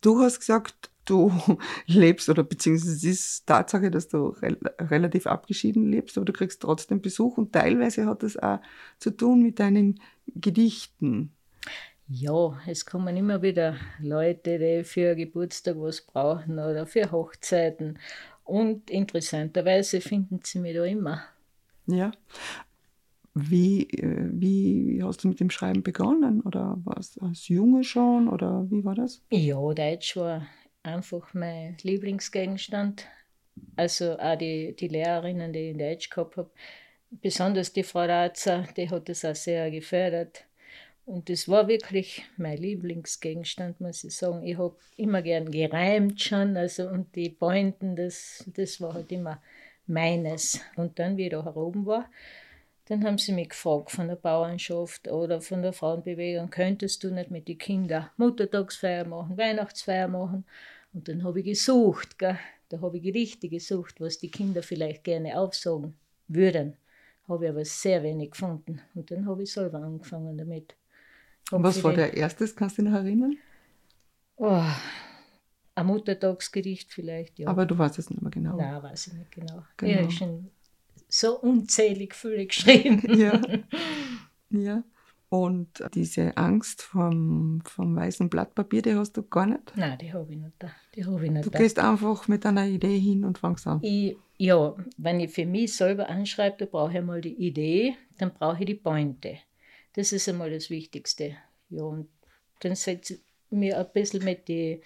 Du 0.00 0.20
hast 0.20 0.40
gesagt, 0.40 0.90
du 1.04 1.30
lebst, 1.86 2.28
oder 2.28 2.44
beziehungsweise 2.44 2.94
es 2.94 3.04
ist 3.04 3.46
Tatsache, 3.46 3.90
dass 3.90 4.08
du 4.08 4.28
rel 4.28 4.58
relativ 4.80 5.26
abgeschieden 5.26 5.90
lebst, 5.90 6.16
aber 6.16 6.24
du 6.24 6.32
kriegst 6.32 6.62
trotzdem 6.62 7.00
Besuch 7.02 7.36
und 7.38 7.52
teilweise 7.52 8.06
hat 8.06 8.22
das 8.22 8.36
auch 8.36 8.58
zu 8.98 9.10
tun 9.10 9.42
mit 9.42 9.58
deinen 9.60 10.00
Gedichten. 10.34 11.34
Ja, 12.10 12.58
es 12.66 12.86
kommen 12.86 13.16
immer 13.18 13.42
wieder 13.42 13.76
Leute, 14.00 14.58
die 14.58 14.82
für 14.82 15.14
Geburtstag 15.14 15.76
was 15.76 16.00
brauchen 16.00 16.58
oder 16.58 16.86
für 16.86 17.12
Hochzeiten. 17.12 17.98
Und 18.44 18.88
interessanterweise 18.90 20.00
finden 20.00 20.40
sie 20.42 20.58
mich 20.58 20.74
da 20.74 20.84
immer. 20.84 21.22
Ja. 21.86 22.12
Wie, 23.34 23.82
äh, 23.90 24.30
wie 24.32 25.02
hast 25.02 25.22
du 25.22 25.28
mit 25.28 25.38
dem 25.38 25.50
Schreiben 25.50 25.82
begonnen? 25.82 26.40
Oder 26.40 26.78
warst 26.84 27.16
du 27.16 27.26
als 27.26 27.46
Junge 27.48 27.84
schon? 27.84 28.28
Oder 28.28 28.66
wie 28.70 28.82
war 28.84 28.94
das? 28.94 29.22
Ja, 29.30 29.60
Deutsch 29.74 30.16
war 30.16 30.46
einfach 30.82 31.34
mein 31.34 31.76
Lieblingsgegenstand. 31.82 33.06
Also 33.76 34.18
auch 34.18 34.38
die, 34.38 34.74
die 34.74 34.88
Lehrerinnen, 34.88 35.52
die 35.52 35.58
ich 35.58 35.70
in 35.72 35.78
Deutsch 35.78 36.08
gehabt 36.08 36.38
habe, 36.38 36.50
besonders 37.10 37.72
die 37.74 37.82
Frau 37.82 38.06
Ratzer, 38.06 38.64
die 38.76 38.88
hat 38.88 39.10
das 39.10 39.26
auch 39.26 39.34
sehr 39.34 39.70
gefördert. 39.70 40.47
Und 41.08 41.30
das 41.30 41.48
war 41.48 41.68
wirklich 41.68 42.22
mein 42.36 42.58
Lieblingsgegenstand, 42.58 43.80
muss 43.80 44.04
ich 44.04 44.14
sagen. 44.14 44.42
Ich 44.42 44.58
habe 44.58 44.76
immer 44.98 45.22
gern 45.22 45.50
gereimt 45.50 46.20
schon, 46.20 46.54
also 46.54 46.86
und 46.86 47.16
die 47.16 47.30
Pointen, 47.30 47.96
das, 47.96 48.44
das 48.54 48.78
war 48.82 48.92
halt 48.92 49.10
immer 49.10 49.40
meines. 49.86 50.60
Und 50.76 50.98
dann, 50.98 51.16
wie 51.16 51.24
ich 51.24 51.30
da 51.30 51.42
heroben 51.42 51.86
war, 51.86 52.10
dann 52.84 53.04
haben 53.04 53.16
sie 53.16 53.32
mich 53.32 53.48
gefragt 53.48 53.90
von 53.90 54.08
der 54.08 54.16
Bauernschaft 54.16 55.08
oder 55.08 55.40
von 55.40 55.62
der 55.62 55.72
Frauenbewegung, 55.72 56.50
könntest 56.50 57.02
du 57.02 57.10
nicht 57.10 57.30
mit 57.30 57.48
den 57.48 57.56
Kindern 57.56 58.10
Muttertagsfeier 58.18 59.06
machen, 59.06 59.38
Weihnachtsfeier 59.38 60.08
machen? 60.08 60.44
Und 60.92 61.08
dann 61.08 61.24
habe 61.24 61.40
ich 61.40 61.46
gesucht, 61.46 62.18
gell? 62.18 62.38
da 62.68 62.82
habe 62.82 62.98
ich 62.98 63.02
Gedichte 63.02 63.48
gesucht, 63.48 63.98
was 63.98 64.18
die 64.18 64.30
Kinder 64.30 64.62
vielleicht 64.62 65.04
gerne 65.04 65.40
aufsagen 65.40 65.96
würden. 66.28 66.76
Habe 67.26 67.46
ich 67.46 67.50
aber 67.50 67.64
sehr 67.64 68.02
wenig 68.02 68.32
gefunden. 68.32 68.82
Und 68.94 69.10
dann 69.10 69.24
habe 69.24 69.44
ich 69.44 69.52
selber 69.52 69.78
angefangen 69.78 70.36
damit. 70.36 70.76
Hab 71.50 71.62
Was 71.62 71.82
war 71.82 71.92
der 71.94 72.14
erstes? 72.16 72.54
Kannst 72.54 72.78
du 72.78 72.82
dich 72.82 72.90
noch 72.90 72.98
erinnern? 72.98 73.36
Oh, 74.36 74.62
ein 75.74 75.86
Muttertagsgedicht 75.86 76.92
vielleicht, 76.92 77.38
ja. 77.38 77.48
Aber 77.48 77.64
du 77.66 77.78
weißt 77.78 77.98
es 77.98 78.10
nicht 78.10 78.20
mehr 78.20 78.30
genau. 78.30 78.56
Nein, 78.56 78.82
weiß 78.82 79.08
ich 79.08 79.12
nicht 79.14 79.30
genau. 79.30 79.62
Genau. 79.76 79.92
Ich 79.92 79.98
habe 80.02 80.10
schon 80.10 80.50
so 81.08 81.38
unzählig 81.40 82.14
viele 82.14 82.46
geschrieben. 82.46 83.02
Ja. 83.18 83.40
ja. 84.50 84.82
Und 85.30 85.84
diese 85.94 86.36
Angst 86.38 86.80
vom, 86.82 87.60
vom 87.64 87.94
weißen 87.94 88.30
Blatt 88.30 88.54
Papier, 88.54 88.80
die 88.80 88.94
hast 88.94 89.14
du 89.16 89.22
gar 89.22 89.44
nicht. 89.46 89.72
Nein, 89.76 89.98
die 89.98 90.10
habe 90.12 90.32
ich 90.32 90.38
nicht 90.38 90.54
da. 90.58 90.70
Die 90.94 91.04
habe 91.04 91.24
ich 91.26 91.30
nicht 91.30 91.44
Du 91.44 91.50
da. 91.50 91.58
gehst 91.58 91.78
einfach 91.78 92.28
mit 92.28 92.46
einer 92.46 92.66
Idee 92.66 92.98
hin 92.98 93.24
und 93.24 93.36
fangst 93.38 93.66
an. 93.66 93.80
Ich, 93.82 94.16
ja, 94.38 94.74
wenn 94.96 95.20
ich 95.20 95.30
für 95.30 95.44
mich 95.44 95.76
selber 95.76 96.08
anschreibe, 96.08 96.56
da 96.58 96.64
brauche 96.64 96.92
ich 96.92 96.98
einmal 96.98 97.20
die 97.20 97.34
Idee, 97.34 97.94
dann 98.16 98.32
brauche 98.32 98.60
ich 98.60 98.66
die 98.66 98.74
Pointe. 98.74 99.36
Das 99.94 100.12
ist 100.12 100.28
einmal 100.28 100.50
das 100.50 100.70
Wichtigste. 100.70 101.36
Ja, 101.70 101.82
und 101.82 102.08
dann 102.60 102.74
setze 102.74 103.14
ich 103.14 103.20
mir 103.50 103.78
ein 103.78 103.86
bisschen 103.92 104.24
mit 104.24 104.48
den 104.48 104.80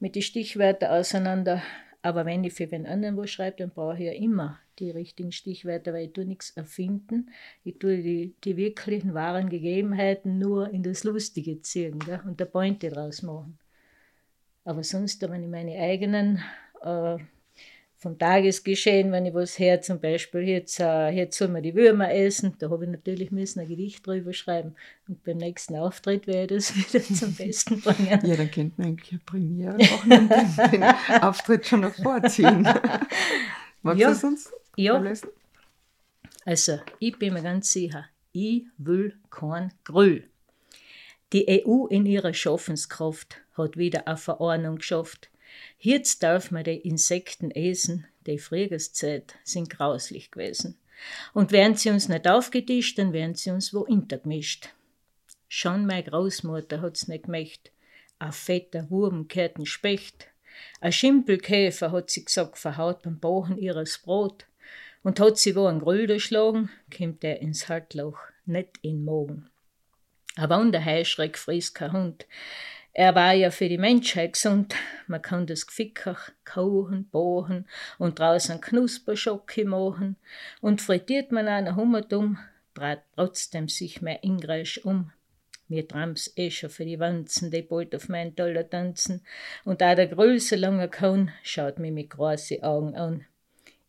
mit 0.00 0.14
die 0.14 0.22
Stichwörtern 0.22 0.90
auseinander. 0.90 1.62
Aber 2.02 2.24
wenn 2.24 2.44
ich 2.44 2.54
für 2.54 2.70
wen 2.70 2.86
anderen 2.86 3.16
was 3.16 3.30
schreibe, 3.30 3.56
dann 3.58 3.70
brauche 3.70 3.96
ich 3.96 4.04
ja 4.04 4.12
immer 4.12 4.60
die 4.78 4.90
richtigen 4.90 5.32
Stichwörter, 5.32 5.92
weil 5.92 6.06
ich 6.06 6.12
tue 6.12 6.24
nichts 6.24 6.50
erfinden. 6.50 7.30
Ich 7.64 7.78
tue 7.78 7.98
die, 7.98 8.34
die 8.44 8.56
wirklichen 8.56 9.14
wahren 9.14 9.48
Gegebenheiten 9.48 10.38
nur 10.38 10.70
in 10.70 10.84
das 10.84 11.02
Lustige 11.02 11.60
ziehen 11.60 11.98
gell? 11.98 12.20
und 12.24 12.38
der 12.38 12.44
Pointe 12.44 12.88
draus 12.88 13.22
machen. 13.22 13.58
Aber 14.64 14.84
sonst, 14.84 15.20
wenn 15.28 15.42
ich 15.42 15.48
meine 15.48 15.76
eigenen 15.76 16.40
äh, 16.82 17.18
vom 18.00 18.16
Tagesgeschehen, 18.16 19.10
wenn 19.10 19.26
ich 19.26 19.34
was 19.34 19.58
her, 19.58 19.82
zum 19.82 20.00
Beispiel, 20.00 20.42
jetzt, 20.42 20.78
äh, 20.78 21.08
jetzt 21.10 21.36
soll 21.36 21.48
man 21.48 21.64
die 21.64 21.74
Würmer 21.74 22.12
essen, 22.12 22.54
da 22.60 22.70
habe 22.70 22.84
ich 22.84 22.90
natürlich 22.92 23.32
müssen 23.32 23.58
ein 23.60 23.68
Gedicht 23.68 24.06
drüber 24.06 24.32
schreiben 24.32 24.76
und 25.08 25.24
beim 25.24 25.38
nächsten 25.38 25.74
Auftritt 25.74 26.28
werde 26.28 26.56
ich 26.56 26.66
das 26.68 26.76
wieder 26.94 27.02
zum 27.02 27.34
Besten 27.34 27.80
bringen. 27.80 28.20
Ja, 28.24 28.36
dann 28.36 28.50
könnte 28.50 28.74
man 28.76 28.86
eigentlich 28.88 29.10
eine 29.12 29.20
Premiere 29.26 29.76
machen 29.78 30.12
und 30.12 30.72
den, 30.72 30.82
Auftritt 31.22 31.66
schon 31.66 31.80
noch 31.80 31.94
vorziehen. 31.94 32.62
Magst 33.82 34.00
Ja. 34.00 34.08
du 34.10 34.12
es 34.16 34.24
uns 34.24 34.50
Ja. 34.76 34.94
vorlesen? 34.94 35.28
Also, 36.44 36.78
ich 37.00 37.18
bin 37.18 37.34
mir 37.34 37.42
ganz 37.42 37.72
sicher, 37.72 38.06
ich 38.32 38.64
will 38.78 39.16
kein 39.30 39.72
Grüll. 39.84 40.24
Die 41.32 41.64
EU 41.66 41.86
in 41.86 42.06
ihrer 42.06 42.32
Schaffenskraft 42.32 43.42
hat 43.56 43.76
wieder 43.76 44.06
eine 44.06 44.16
Verordnung 44.16 44.76
geschafft. 44.76 45.30
Jetzt 45.78 46.22
darf 46.22 46.50
man 46.50 46.64
die 46.64 46.76
Insekten 46.76 47.50
essen, 47.50 48.06
die 48.26 48.38
Frühjahrszeit 48.38 49.34
sind 49.44 49.70
grauslich 49.70 50.30
gewesen. 50.30 50.78
Und 51.32 51.52
wären 51.52 51.76
sie 51.76 51.90
uns 51.90 52.08
nicht 52.08 52.28
aufgetischt, 52.28 52.98
dann 52.98 53.12
wären 53.12 53.34
sie 53.34 53.50
uns 53.50 53.72
wo 53.72 53.84
intergemischt. 53.84 54.70
Schon 55.48 55.86
meine 55.86 56.04
Großmutter 56.04 56.82
hat's 56.82 57.08
nicht 57.08 57.24
gemächt. 57.24 57.72
Ein 58.18 58.32
fetter 58.32 58.90
Wurm 58.90 59.28
gehört 59.28 59.58
in 59.58 59.66
Specht. 59.66 60.28
Ein 60.80 60.92
Schimpelkäfer 60.92 61.92
hat 61.92 62.10
sie 62.10 62.24
gesagt, 62.24 62.58
verhaut 62.58 63.02
beim 63.02 63.20
Bachen 63.20 63.56
ihres 63.56 63.98
Brot. 63.98 64.46
Und 65.02 65.20
hat 65.20 65.38
sie 65.38 65.54
wo 65.54 65.66
ein 65.66 65.78
Grüll 65.78 66.06
geschlagen, 66.06 66.70
kommt 66.94 67.22
er 67.22 67.40
ins 67.40 67.68
Haltloch, 67.68 68.18
nicht 68.44 68.78
in 68.82 68.96
den 68.96 69.04
Magen. 69.04 69.48
Ein 70.34 70.50
Wanderheischreck 70.50 71.38
frisst 71.38 71.74
kein 71.74 71.92
Hund. 71.92 72.26
Er 72.92 73.14
war 73.14 73.32
ja 73.32 73.50
für 73.50 73.68
die 73.68 73.78
Menschheit 73.78 74.32
gesund. 74.32 74.74
Man 75.06 75.22
kann 75.22 75.46
das 75.46 75.66
Gefickach 75.66 76.30
kochen, 76.44 77.08
bohren 77.08 77.66
und 77.98 78.18
draußen 78.18 78.60
Knusperschocke 78.60 79.64
machen. 79.64 80.16
Und 80.60 80.82
frittiert 80.82 81.30
man 81.30 81.48
einen 81.48 81.76
Hummerdumm, 81.76 82.38
dreht 82.74 83.02
trotzdem 83.14 83.68
sich 83.68 84.02
mehr 84.02 84.24
Ingresch 84.24 84.78
um. 84.78 85.12
Mir 85.68 85.86
trams 85.86 86.32
eh 86.36 86.50
schon 86.50 86.70
für 86.70 86.86
die 86.86 86.98
Wanzen, 86.98 87.50
die 87.50 87.62
bald 87.62 87.94
auf 87.94 88.08
meinen 88.08 88.34
Dollar 88.34 88.68
tanzen. 88.68 89.22
Und 89.64 89.82
da 89.82 89.94
der 89.94 90.06
Größe 90.06 90.56
langer 90.56 90.88
kann, 90.88 91.30
schaut 91.42 91.78
mich 91.78 91.92
mit 91.92 92.10
großen 92.10 92.62
Augen 92.62 92.96
an. 92.96 93.26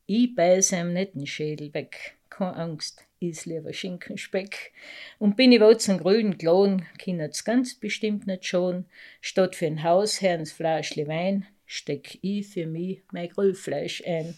Ich 0.06 0.36
beiß 0.36 0.74
ihm 0.74 0.94
nicht 0.94 1.15
den 1.15 1.25
Schädel 1.25 1.74
weg. 1.74 2.18
Keine 2.29 2.56
Angst, 2.56 3.06
is 3.20 3.46
lieber 3.46 3.74
Schinkenspeck. 3.74 4.72
Und 5.18 5.36
bin 5.36 5.52
ich 5.52 5.62
wohl 5.62 5.78
zum 5.78 6.00
grünen 6.00 6.38
Klon, 6.38 6.86
kindert's 6.98 7.44
ganz 7.44 7.76
bestimmt 7.76 8.28
nicht 8.28 8.46
schon. 8.46 8.86
Statt 9.22 9.56
für 9.56 9.68
ein 9.68 9.84
Hausherrns 9.84 10.52
Flaschli 10.52 11.08
Wein, 11.08 11.46
steck 11.66 12.20
ich 12.22 12.48
für 12.48 12.66
mich 12.66 13.02
mein 13.12 13.30
Grillfleisch 13.30 14.04
ein. 14.06 14.38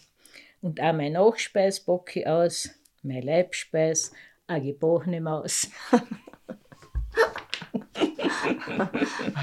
Und 0.60 0.80
auch 0.80 0.92
mein 0.92 1.12
Nachspeis 1.12 1.80
bock 1.80 2.14
ich 2.16 2.26
aus, 2.26 2.70
mein 3.02 3.22
Leibspeis, 3.22 4.12
a 4.46 4.58
gebrochene 4.58 5.20
Maus. 5.20 5.68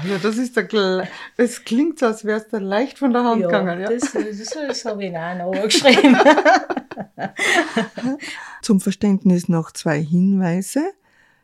Ja, 0.06 0.18
das 0.22 0.36
ist 0.36 0.56
der 0.56 1.08
Es 1.36 1.64
klingt 1.64 1.98
so, 1.98 2.06
als 2.06 2.24
wäre 2.24 2.38
es 2.38 2.48
dir 2.48 2.60
leicht 2.60 2.98
von 2.98 3.12
der 3.12 3.24
Hand 3.24 3.42
gegangen. 3.42 3.80
Ja. 3.80 3.88
das, 3.88 4.12
das, 4.12 4.56
das 4.66 4.84
habe 4.84 5.04
ich 5.04 5.16
auch 5.16 5.36
noch 5.36 5.62
geschrieben. 5.62 6.16
Zum 8.70 8.80
Verständnis 8.80 9.48
noch 9.48 9.72
zwei 9.72 10.00
Hinweise. 10.00 10.92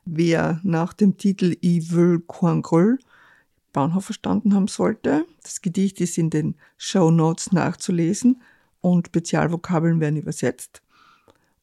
Wer 0.05 0.61
nach 0.63 0.93
dem 0.93 1.17
Titel 1.17 1.57
kein 2.29 2.63
Gröll 2.63 3.01
Bahnhof 3.73 4.05
verstanden 4.05 4.55
haben 4.55 4.69
sollte, 4.69 5.27
das 5.43 5.61
Gedicht 5.61 6.01
ist 6.01 6.19
in 6.19 6.31
den 6.31 6.55
Show 6.77 7.11
Notes 7.11 7.51
nachzulesen 7.51 8.43
und 8.81 9.09
Spezialvokabeln 9.09 9.99
werden 9.99 10.19
übersetzt. 10.19 10.83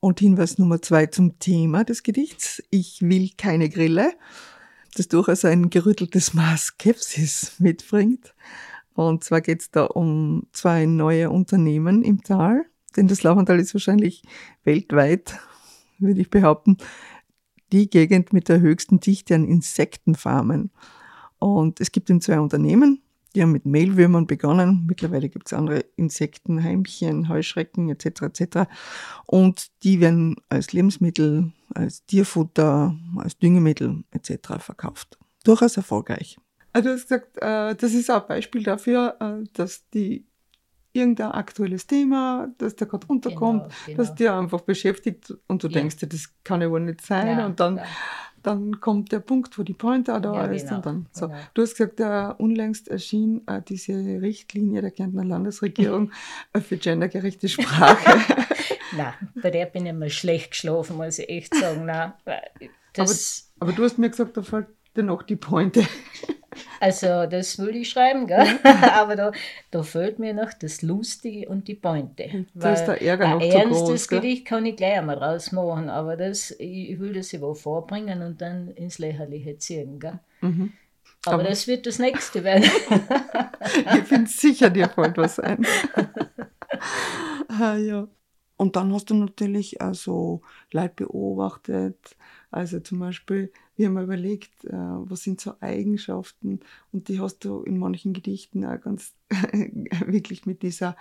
Und 0.02 0.20
Hinweis 0.20 0.58
Nummer 0.58 0.82
zwei 0.82 1.06
zum 1.06 1.40
Thema 1.40 1.86
des 1.86 2.04
Gedichts. 2.04 2.62
Ich 2.70 3.02
will 3.02 3.30
keine 3.38 3.70
Grille, 3.70 4.12
das 4.96 5.08
durchaus 5.08 5.46
ein 5.46 5.70
gerütteltes 5.70 6.34
Maß 6.34 6.74
Skepsis 6.74 7.54
mitbringt. 7.60 8.36
Und 8.96 9.24
zwar 9.24 9.40
geht 9.40 9.62
es 9.62 9.72
da 9.72 9.86
um 9.86 10.46
zwei 10.52 10.86
neue 10.88 11.30
Unternehmen 11.30 12.04
im 12.04 12.22
Tal, 12.22 12.66
denn 12.98 13.08
das 13.08 13.24
Laufental 13.24 13.62
ist 13.62 13.74
wahrscheinlich 13.74 14.24
weltweit, 14.66 15.40
würde 16.04 16.22
ich 16.22 16.30
behaupten, 16.30 16.78
die 17.72 17.90
Gegend 17.90 18.34
mit 18.34 18.50
der 18.50 18.60
höchsten 18.60 19.00
Dichte 19.00 19.36
an 19.36 19.46
Insektenfarmen. 19.46 20.72
Und 21.40 21.82
es 21.82 21.92
gibt 21.92 22.10
eben 22.10 22.22
zwei 22.22 22.40
Unternehmen, 22.40 23.02
die 23.36 23.42
haben 23.42 23.52
mit 23.52 23.66
Mehlwürmern 23.66 24.28
begonnen. 24.28 24.86
Mittlerweile 24.88 25.28
gibt 25.28 25.48
es 25.48 25.54
andere 25.54 25.86
Insekten, 25.96 26.64
Heimchen, 26.64 27.30
Heuschrecken 27.30 27.90
etc. 27.90 28.22
etc. 28.22 28.58
Und 29.26 29.68
die 29.84 30.00
werden 30.00 30.36
als 30.50 30.72
Lebensmittel, 30.72 31.52
als 31.74 32.06
Tierfutter, 32.06 32.96
als 33.18 33.38
Düngemittel 33.40 34.04
etc. 34.12 34.60
verkauft. 34.60 35.18
Durchaus 35.44 35.78
erfolgreich. 35.78 36.38
Also 36.74 36.90
du 36.90 36.96
hast 36.96 37.04
gesagt, 37.04 37.38
äh, 37.38 37.76
das 37.76 37.94
ist 37.94 38.10
auch 38.10 38.22
ein 38.22 38.28
Beispiel 38.28 38.64
dafür, 38.64 39.16
äh, 39.20 39.48
dass 39.54 39.88
die 39.90 40.26
irgendein 40.94 41.32
aktuelles 41.32 41.88
Thema, 41.88 42.50
das 42.60 42.76
da 42.76 42.86
gerade 42.86 43.08
unterkommt, 43.08 43.64
Genau, 43.86 43.98
das 43.98 44.08
genau. 44.10 44.16
dir 44.16 44.34
einfach 44.36 44.62
beschäftigt 44.62 45.34
und 45.48 45.64
du 45.64 45.68
Ja. 45.68 45.74
denkst 45.74 45.98
dir, 45.98 46.08
das 46.08 46.30
kann 46.44 46.62
ja 46.62 46.70
wohl 46.70 46.80
nicht 46.82 47.02
sein. 47.02 47.28
Ja, 47.40 47.46
und 47.46 47.60
dann, 47.60 47.78
ja. 47.78 47.84
dann 48.44 48.80
kommt 48.80 49.12
der 49.12 49.20
Punkt, 49.20 49.58
wo 49.58 49.64
die 49.64 49.74
Pointe 49.74 50.16
auch 50.16 50.22
da 50.22 50.46
ist. 50.46 50.66
genau, 50.66 50.76
Und 50.78 50.86
dann, 50.86 51.06
so. 51.12 51.28
genau. 51.28 51.40
Du 51.56 51.62
hast 51.64 51.76
gesagt, 51.78 52.00
äh, 52.00 52.34
unlängst 52.42 52.88
erschien 52.90 53.42
äh, 53.48 53.62
diese 53.62 53.94
Richtlinie 53.94 54.82
der 54.82 54.92
Kärntner 54.92 55.26
Landesregierung 55.26 56.12
äh, 56.54 56.60
für 56.62 56.78
gendergerechte 56.78 57.50
Sprache. 57.50 58.20
Nein, 58.96 59.14
bei 59.42 59.50
der 59.50 59.66
bin 59.66 59.88
ich 59.88 59.94
mal 59.94 60.10
schlecht 60.12 60.52
geschlafen, 60.52 60.98
muss 60.98 61.18
ich 61.18 61.28
echt 61.28 61.56
sagen. 61.56 61.86
Nein, 61.86 62.14
das, 62.94 63.52
Aber 63.60 63.72
du 63.72 63.84
hast 63.84 63.98
mir 63.98 64.10
gesagt, 64.12 64.38
da 64.38 64.44
fällt 64.44 64.68
dir 64.96 65.02
noch 65.02 65.24
die 65.24 65.36
Pointe. 65.36 65.84
Also 66.80 67.26
das 67.26 67.58
will 67.60 67.76
ich 67.76 67.90
schreiben, 67.90 68.28
gell? 68.28 68.46
aber 68.94 69.16
da, 69.16 69.32
da 69.72 69.84
fehlt 69.84 70.20
mir 70.20 70.34
noch 70.34 70.54
das 70.54 70.82
Lustige 70.82 71.50
und 71.50 71.68
die 71.68 71.76
Pointe. 71.76 72.46
Da 72.54 72.74
ist 72.74 72.86
der 72.86 73.02
Ärger 73.02 73.26
ein 73.26 73.32
noch 73.32 73.42
zu 73.42 73.58
ernstes 73.58 74.08
groß? 74.08 74.08
Gedicht 74.08 74.46
kann 74.46 74.66
ich 74.66 74.76
gleich 74.76 74.98
einmal 74.98 75.18
rausmachen, 75.18 75.90
aber 75.90 76.18
das, 76.18 76.52
ich 76.60 77.00
will 77.00 77.14
das 77.14 77.34
wo 77.42 77.54
vorbringen 77.54 78.22
und 78.22 78.42
dann 78.42 78.70
ins 78.72 79.00
Lächerliche 79.00 79.58
ziehen. 79.58 80.00
Gell? 80.00 80.20
Mhm. 80.42 80.74
Aber, 81.26 81.36
Aber- 81.36 81.44
das 81.44 81.68
wird 81.68 81.86
das 81.88 82.00
nächste 82.00 82.44
werden. 82.44 82.70
Ich 83.96 84.10
bin 84.10 84.26
sicher, 84.26 84.70
dir 84.70 84.90
fällt 84.90 85.18
was 85.18 85.40
ein. 85.40 85.66
ah, 87.48 87.76
ja. 87.78 88.08
Und 88.58 88.76
dann 88.76 88.94
hast 88.94 89.10
du 89.10 89.14
natürlich 89.16 89.82
also 89.82 90.42
Leute 90.72 91.06
beobachtet. 91.06 92.18
Also 92.54 92.80
zum 92.80 93.00
Beispiel, 93.00 93.52
wir 93.76 93.88
haben 93.88 93.98
überlegt, 93.98 94.66
äh, 94.66 94.72
was 94.74 95.24
sind 95.24 95.42
so 95.42 95.56
Eigenschaften 95.60 96.60
und 96.92 97.08
die 97.08 97.20
hast 97.20 97.44
du 97.46 97.64
in 97.64 97.80
manchen 97.80 98.14
Gedichten 98.14 98.64
auch 98.64 98.80
ganz 98.80 99.16
wirklich 100.06 100.46
mit 100.46 100.62
dieser 100.62 100.96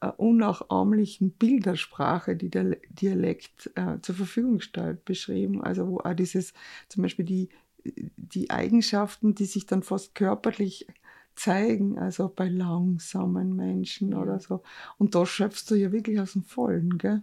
äh, 0.00 0.08
unnachahmlichen 0.08 1.32
Bildersprache, 1.32 2.36
die 2.36 2.48
der 2.50 2.78
Dialekt 2.88 3.70
äh, 3.74 4.00
zur 4.00 4.14
Verfügung 4.14 4.60
stellt, 4.60 5.04
beschrieben. 5.04 5.62
Also 5.62 5.88
wo 5.88 5.98
auch 5.98 6.14
dieses, 6.14 6.54
zum 6.88 7.02
Beispiel 7.02 7.26
die, 7.26 7.48
die 7.84 8.50
Eigenschaften, 8.50 9.34
die 9.34 9.46
sich 9.46 9.66
dann 9.66 9.82
fast 9.82 10.14
körperlich 10.14 10.86
zeigen, 11.34 11.98
also 11.98 12.28
bei 12.34 12.48
langsamen 12.48 13.54
Menschen 13.56 14.14
oder 14.14 14.40
so. 14.40 14.62
Und 14.98 15.14
da 15.14 15.26
schöpfst 15.26 15.66
du 15.68 15.74
ja 15.74 15.92
wirklich 15.92 16.18
aus 16.20 16.32
dem 16.32 16.44
Vollen, 16.44 16.96
gell? 16.98 17.22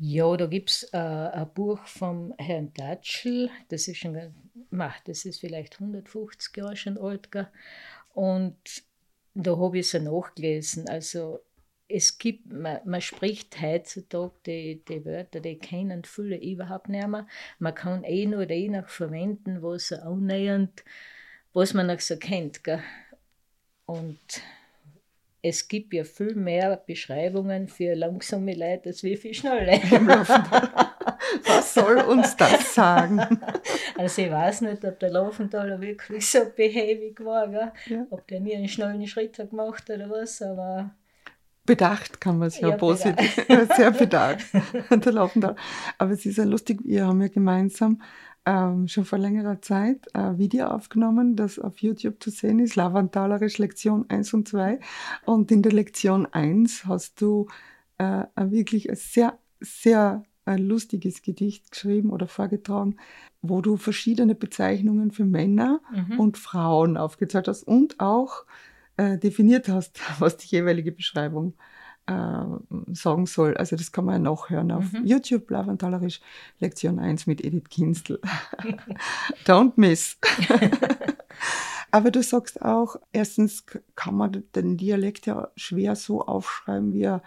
Ja, 0.00 0.36
da 0.36 0.46
gibt 0.46 0.70
es 0.70 0.84
äh, 0.92 0.96
ein 0.96 1.52
Buch 1.54 1.84
vom 1.86 2.32
Herrn 2.38 2.72
Datschel, 2.74 3.50
das 3.68 3.88
ist 3.88 3.98
schon, 3.98 4.32
mach, 4.70 5.00
das 5.00 5.24
ist 5.24 5.40
vielleicht 5.40 5.80
150 5.80 6.56
Jahre 6.56 6.76
schon 6.76 6.98
alt, 6.98 7.28
und 8.14 8.56
da 9.34 9.56
habe 9.56 9.78
ich 9.78 9.92
es 9.92 10.00
nachgelesen. 10.00 10.88
Also 10.88 11.40
es 11.88 12.18
gibt, 12.18 12.52
man, 12.52 12.80
man 12.84 13.00
spricht 13.00 13.60
heutzutage 13.60 14.34
die, 14.46 14.84
die 14.84 15.04
Wörter, 15.04 15.40
die 15.40 15.58
kennen 15.58 16.04
viele 16.04 16.36
überhaupt 16.40 16.88
nicht 16.88 17.06
mehr. 17.06 17.26
Man 17.58 17.74
kann 17.74 18.04
eh 18.04 18.26
nur 18.26 18.46
die 18.46 18.68
noch 18.68 18.88
verwenden, 18.88 19.62
was 19.62 19.92
annähernd, 19.92 20.84
was 21.52 21.74
man 21.74 21.86
noch 21.86 22.00
so 22.00 22.16
kennt. 22.18 22.62
Gell? 22.62 22.82
Und 23.86 24.18
es 25.42 25.68
gibt 25.68 25.94
ja 25.94 26.04
viel 26.04 26.34
mehr 26.34 26.82
Beschreibungen 26.86 27.68
für 27.68 27.94
langsame 27.94 28.54
Leute 28.54 28.88
als 28.88 29.02
wie 29.02 29.16
für 29.16 29.32
schnelle. 29.32 29.72
Was 31.46 31.74
soll 31.74 31.98
uns 31.98 32.36
das 32.36 32.74
sagen? 32.74 33.20
Also 33.96 34.22
ich 34.22 34.30
weiß 34.30 34.60
nicht, 34.60 34.84
ob 34.84 35.00
der 35.00 35.10
Laufenthaler 35.10 35.80
wirklich 35.80 36.24
so 36.30 36.38
behäbig 36.54 37.18
war? 37.24 37.50
Ja. 37.50 38.06
ob 38.10 38.28
der 38.28 38.38
nie 38.38 38.54
einen 38.54 38.68
schnellen 38.68 39.04
Schritt 39.08 39.40
hat 39.40 39.50
gemacht 39.50 39.90
oder 39.90 40.08
was, 40.08 40.40
aber 40.40 40.94
Bedacht 41.66 42.20
kann 42.20 42.38
man 42.38 42.48
es 42.48 42.60
ja, 42.60 42.68
Ja, 42.68 42.76
positiv, 42.76 43.44
sehr 43.76 43.90
bedacht, 43.90 44.46
der 44.90 45.12
Laufendal. 45.12 45.56
Aber 45.98 46.12
es 46.12 46.24
ist 46.24 46.38
ja 46.38 46.44
lustig, 46.44 46.78
wir 46.84 47.06
haben 47.06 47.20
ja 47.20 47.28
gemeinsam 47.28 48.00
ähm, 48.48 48.88
schon 48.88 49.04
vor 49.04 49.18
längerer 49.18 49.60
Zeit 49.60 50.14
ein 50.14 50.38
Video 50.38 50.68
aufgenommen, 50.68 51.36
das 51.36 51.58
auf 51.58 51.82
YouTube 51.82 52.22
zu 52.22 52.30
sehen 52.30 52.60
ist, 52.60 52.76
Lavantalerisch 52.76 53.58
Lektion 53.58 54.06
1 54.08 54.32
und 54.32 54.48
2. 54.48 54.80
Und 55.26 55.50
in 55.50 55.60
der 55.60 55.72
Lektion 55.72 56.24
1 56.24 56.86
hast 56.86 57.20
du 57.20 57.48
äh, 57.98 58.24
wirklich 58.36 58.88
ein 58.88 58.96
sehr, 58.96 59.38
sehr 59.60 60.22
ein 60.46 60.60
lustiges 60.60 61.20
Gedicht 61.20 61.70
geschrieben 61.70 62.08
oder 62.08 62.26
vorgetragen, 62.26 62.96
wo 63.42 63.60
du 63.60 63.76
verschiedene 63.76 64.34
Bezeichnungen 64.34 65.10
für 65.10 65.26
Männer 65.26 65.82
mhm. 65.94 66.18
und 66.18 66.38
Frauen 66.38 66.96
aufgezeigt 66.96 67.48
hast 67.48 67.64
und 67.64 68.00
auch 68.00 68.46
äh, 68.96 69.18
definiert 69.18 69.68
hast, 69.68 70.00
was 70.20 70.38
die 70.38 70.48
jeweilige 70.48 70.90
Beschreibung 70.92 71.52
äh, 72.08 72.94
sagen 72.94 73.26
soll. 73.26 73.56
Also 73.56 73.76
das 73.76 73.92
kann 73.92 74.06
man 74.06 74.14
ja 74.14 74.30
nachhören 74.30 74.72
auf 74.72 74.92
mhm. 74.92 75.04
YouTube, 75.04 75.50
Lavantalerisch, 75.50 76.20
Lektion 76.58 76.98
1 76.98 77.26
mit 77.26 77.44
Edith 77.44 77.68
Kinstel. 77.68 78.20
Don't 79.44 79.74
miss. 79.76 80.16
Aber 81.90 82.10
du 82.10 82.22
sagst 82.22 82.62
auch, 82.62 82.96
erstens 83.12 83.64
kann 83.94 84.14
man 84.14 84.44
den 84.54 84.76
Dialekt 84.76 85.26
ja 85.26 85.48
schwer 85.56 85.96
so 85.96 86.22
aufschreiben, 86.22 86.92
wie 86.92 87.02
er 87.02 87.22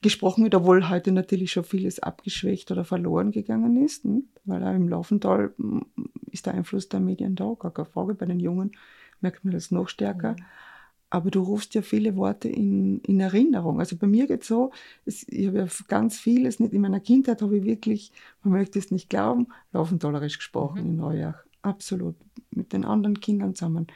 gesprochen 0.00 0.44
wird, 0.44 0.54
obwohl 0.54 0.88
heute 0.88 1.12
natürlich 1.12 1.52
schon 1.52 1.64
vieles 1.64 1.98
abgeschwächt 1.98 2.70
oder 2.70 2.84
verloren 2.84 3.30
gegangen 3.30 3.82
ist, 3.82 4.04
nicht? 4.04 4.28
weil 4.44 4.62
auch 4.62 4.74
im 4.74 4.88
Laufental 4.88 5.54
hm, 5.56 5.86
ist 6.30 6.44
der 6.44 6.54
Einfluss 6.54 6.90
der 6.90 7.00
Medien 7.00 7.36
da, 7.36 7.54
gar 7.58 7.72
keine 7.72 7.86
Frage. 7.86 8.14
Bei 8.14 8.26
den 8.26 8.40
Jungen 8.40 8.72
merkt 9.20 9.44
man 9.44 9.54
das 9.54 9.70
noch 9.70 9.88
stärker. 9.88 10.32
Mhm. 10.32 10.44
Aber 11.14 11.30
du 11.30 11.42
rufst 11.42 11.76
ja 11.76 11.82
viele 11.82 12.16
Worte 12.16 12.48
in, 12.48 12.98
in 13.02 13.20
Erinnerung. 13.20 13.78
Also 13.78 13.94
bei 13.94 14.08
mir 14.08 14.26
geht 14.26 14.42
es 14.42 14.48
so, 14.48 14.72
es, 15.06 15.24
ich 15.28 15.46
habe 15.46 15.58
ja 15.58 15.66
ganz 15.86 16.18
vieles, 16.18 16.58
nicht 16.58 16.72
in 16.72 16.80
meiner 16.80 16.98
Kindheit 16.98 17.40
habe 17.40 17.56
ich 17.56 17.64
wirklich, 17.64 18.10
man 18.42 18.54
möchte 18.54 18.80
es 18.80 18.90
nicht 18.90 19.10
glauben, 19.10 19.46
Laufentalerisch 19.70 20.38
gesprochen 20.38 20.82
mhm. 20.82 20.88
in 20.88 20.96
Neujahr. 20.96 21.36
Absolut. 21.62 22.16
Mit 22.50 22.72
den 22.72 22.84
anderen 22.84 23.20
Kindern 23.20 23.54
zusammen. 23.54 23.86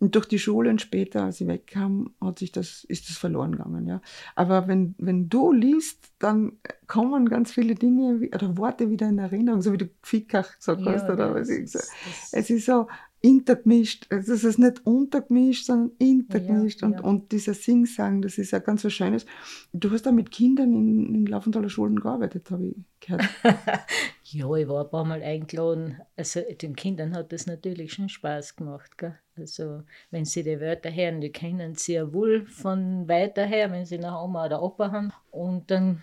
Und 0.00 0.16
durch 0.16 0.26
die 0.26 0.40
Schulen 0.40 0.80
später, 0.80 1.24
als 1.24 1.40
ich 1.40 1.46
wegkam, 1.46 2.10
hat 2.20 2.40
sich 2.40 2.50
das, 2.50 2.82
ist 2.84 3.08
das 3.08 3.18
verloren 3.18 3.52
gegangen, 3.52 3.86
ja. 3.86 4.00
Aber 4.34 4.66
wenn, 4.66 4.96
wenn 4.98 5.28
du 5.28 5.52
liest, 5.52 6.12
dann 6.18 6.52
kommen 6.86 7.28
ganz 7.28 7.52
viele 7.52 7.76
Dinge 7.76 8.28
oder 8.34 8.56
Worte 8.56 8.90
wieder 8.90 9.08
in 9.08 9.18
Erinnerung, 9.18 9.62
so 9.62 9.72
wie 9.72 9.78
du 9.78 9.88
Fickach 10.02 10.56
gesagt 10.56 10.82
ja, 10.82 10.92
hast, 10.92 11.08
oder 11.08 11.34
was 11.34 11.48
ich 11.48 11.62
gesagt 11.62 11.88
Es 12.32 12.50
ist 12.50 12.66
so 12.66 12.88
intergemischt, 13.20 14.06
also 14.10 14.32
es 14.32 14.44
ist 14.44 14.58
nicht 14.58 14.86
untergemischt, 14.86 15.66
sondern 15.66 15.92
intergemischt. 15.98 16.82
Ja, 16.82 16.88
und, 16.88 16.94
ja. 16.94 17.00
und 17.00 17.32
dieser 17.32 17.54
Sing-Sang, 17.54 18.22
das 18.22 18.38
ist 18.38 18.52
ja 18.52 18.60
ganz 18.60 18.84
was 18.84 18.92
Schönes. 18.92 19.26
Du 19.72 19.90
hast 19.90 20.06
da 20.06 20.12
mit 20.12 20.30
Kindern 20.30 20.72
in, 20.72 21.14
in 21.14 21.26
Laufenthaler 21.26 21.68
Schulen 21.68 21.98
gearbeitet, 21.98 22.50
habe 22.50 22.66
ich 22.68 22.76
gehört. 23.00 23.28
ja, 24.24 24.54
ich 24.54 24.68
war 24.68 24.84
ein 24.84 24.90
paar 24.90 25.04
Mal 25.04 25.22
eingeladen. 25.22 26.00
Also 26.16 26.40
den 26.62 26.76
Kindern 26.76 27.14
hat 27.14 27.32
das 27.32 27.46
natürlich 27.46 27.92
schon 27.92 28.08
Spaß 28.08 28.54
gemacht. 28.54 28.96
Gell? 28.96 29.18
Also, 29.36 29.82
wenn 30.10 30.24
sie 30.24 30.42
die 30.42 30.60
Wörter 30.60 30.94
hören, 30.94 31.20
die 31.20 31.32
kennen 31.32 31.74
sie 31.74 31.94
ja 31.94 32.12
wohl 32.12 32.46
von 32.46 33.08
weiter 33.08 33.44
her, 33.44 33.70
wenn 33.72 33.84
sie 33.84 33.98
nach 33.98 34.22
Oma 34.22 34.46
oder 34.46 34.62
Opa 34.62 34.92
haben. 34.92 35.12
Und 35.30 35.70
dann 35.70 36.02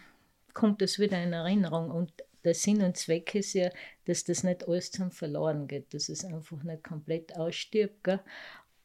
kommt 0.53 0.81
das 0.81 0.99
wieder 0.99 1.21
in 1.21 1.33
Erinnerung. 1.33 1.91
Und 1.91 2.11
der 2.45 2.53
Sinn 2.53 2.81
und 2.81 2.97
Zweck 2.97 3.35
ist 3.35 3.53
ja, 3.53 3.69
dass 4.05 4.23
das 4.23 4.43
nicht 4.43 4.67
alles 4.67 4.91
zum 4.91 5.11
Verloren 5.11 5.67
geht, 5.67 5.93
dass 5.93 6.09
es 6.09 6.23
einfach 6.23 6.63
nicht 6.63 6.83
komplett 6.83 7.35
ausstirbt. 7.37 8.03
Gell? 8.03 8.19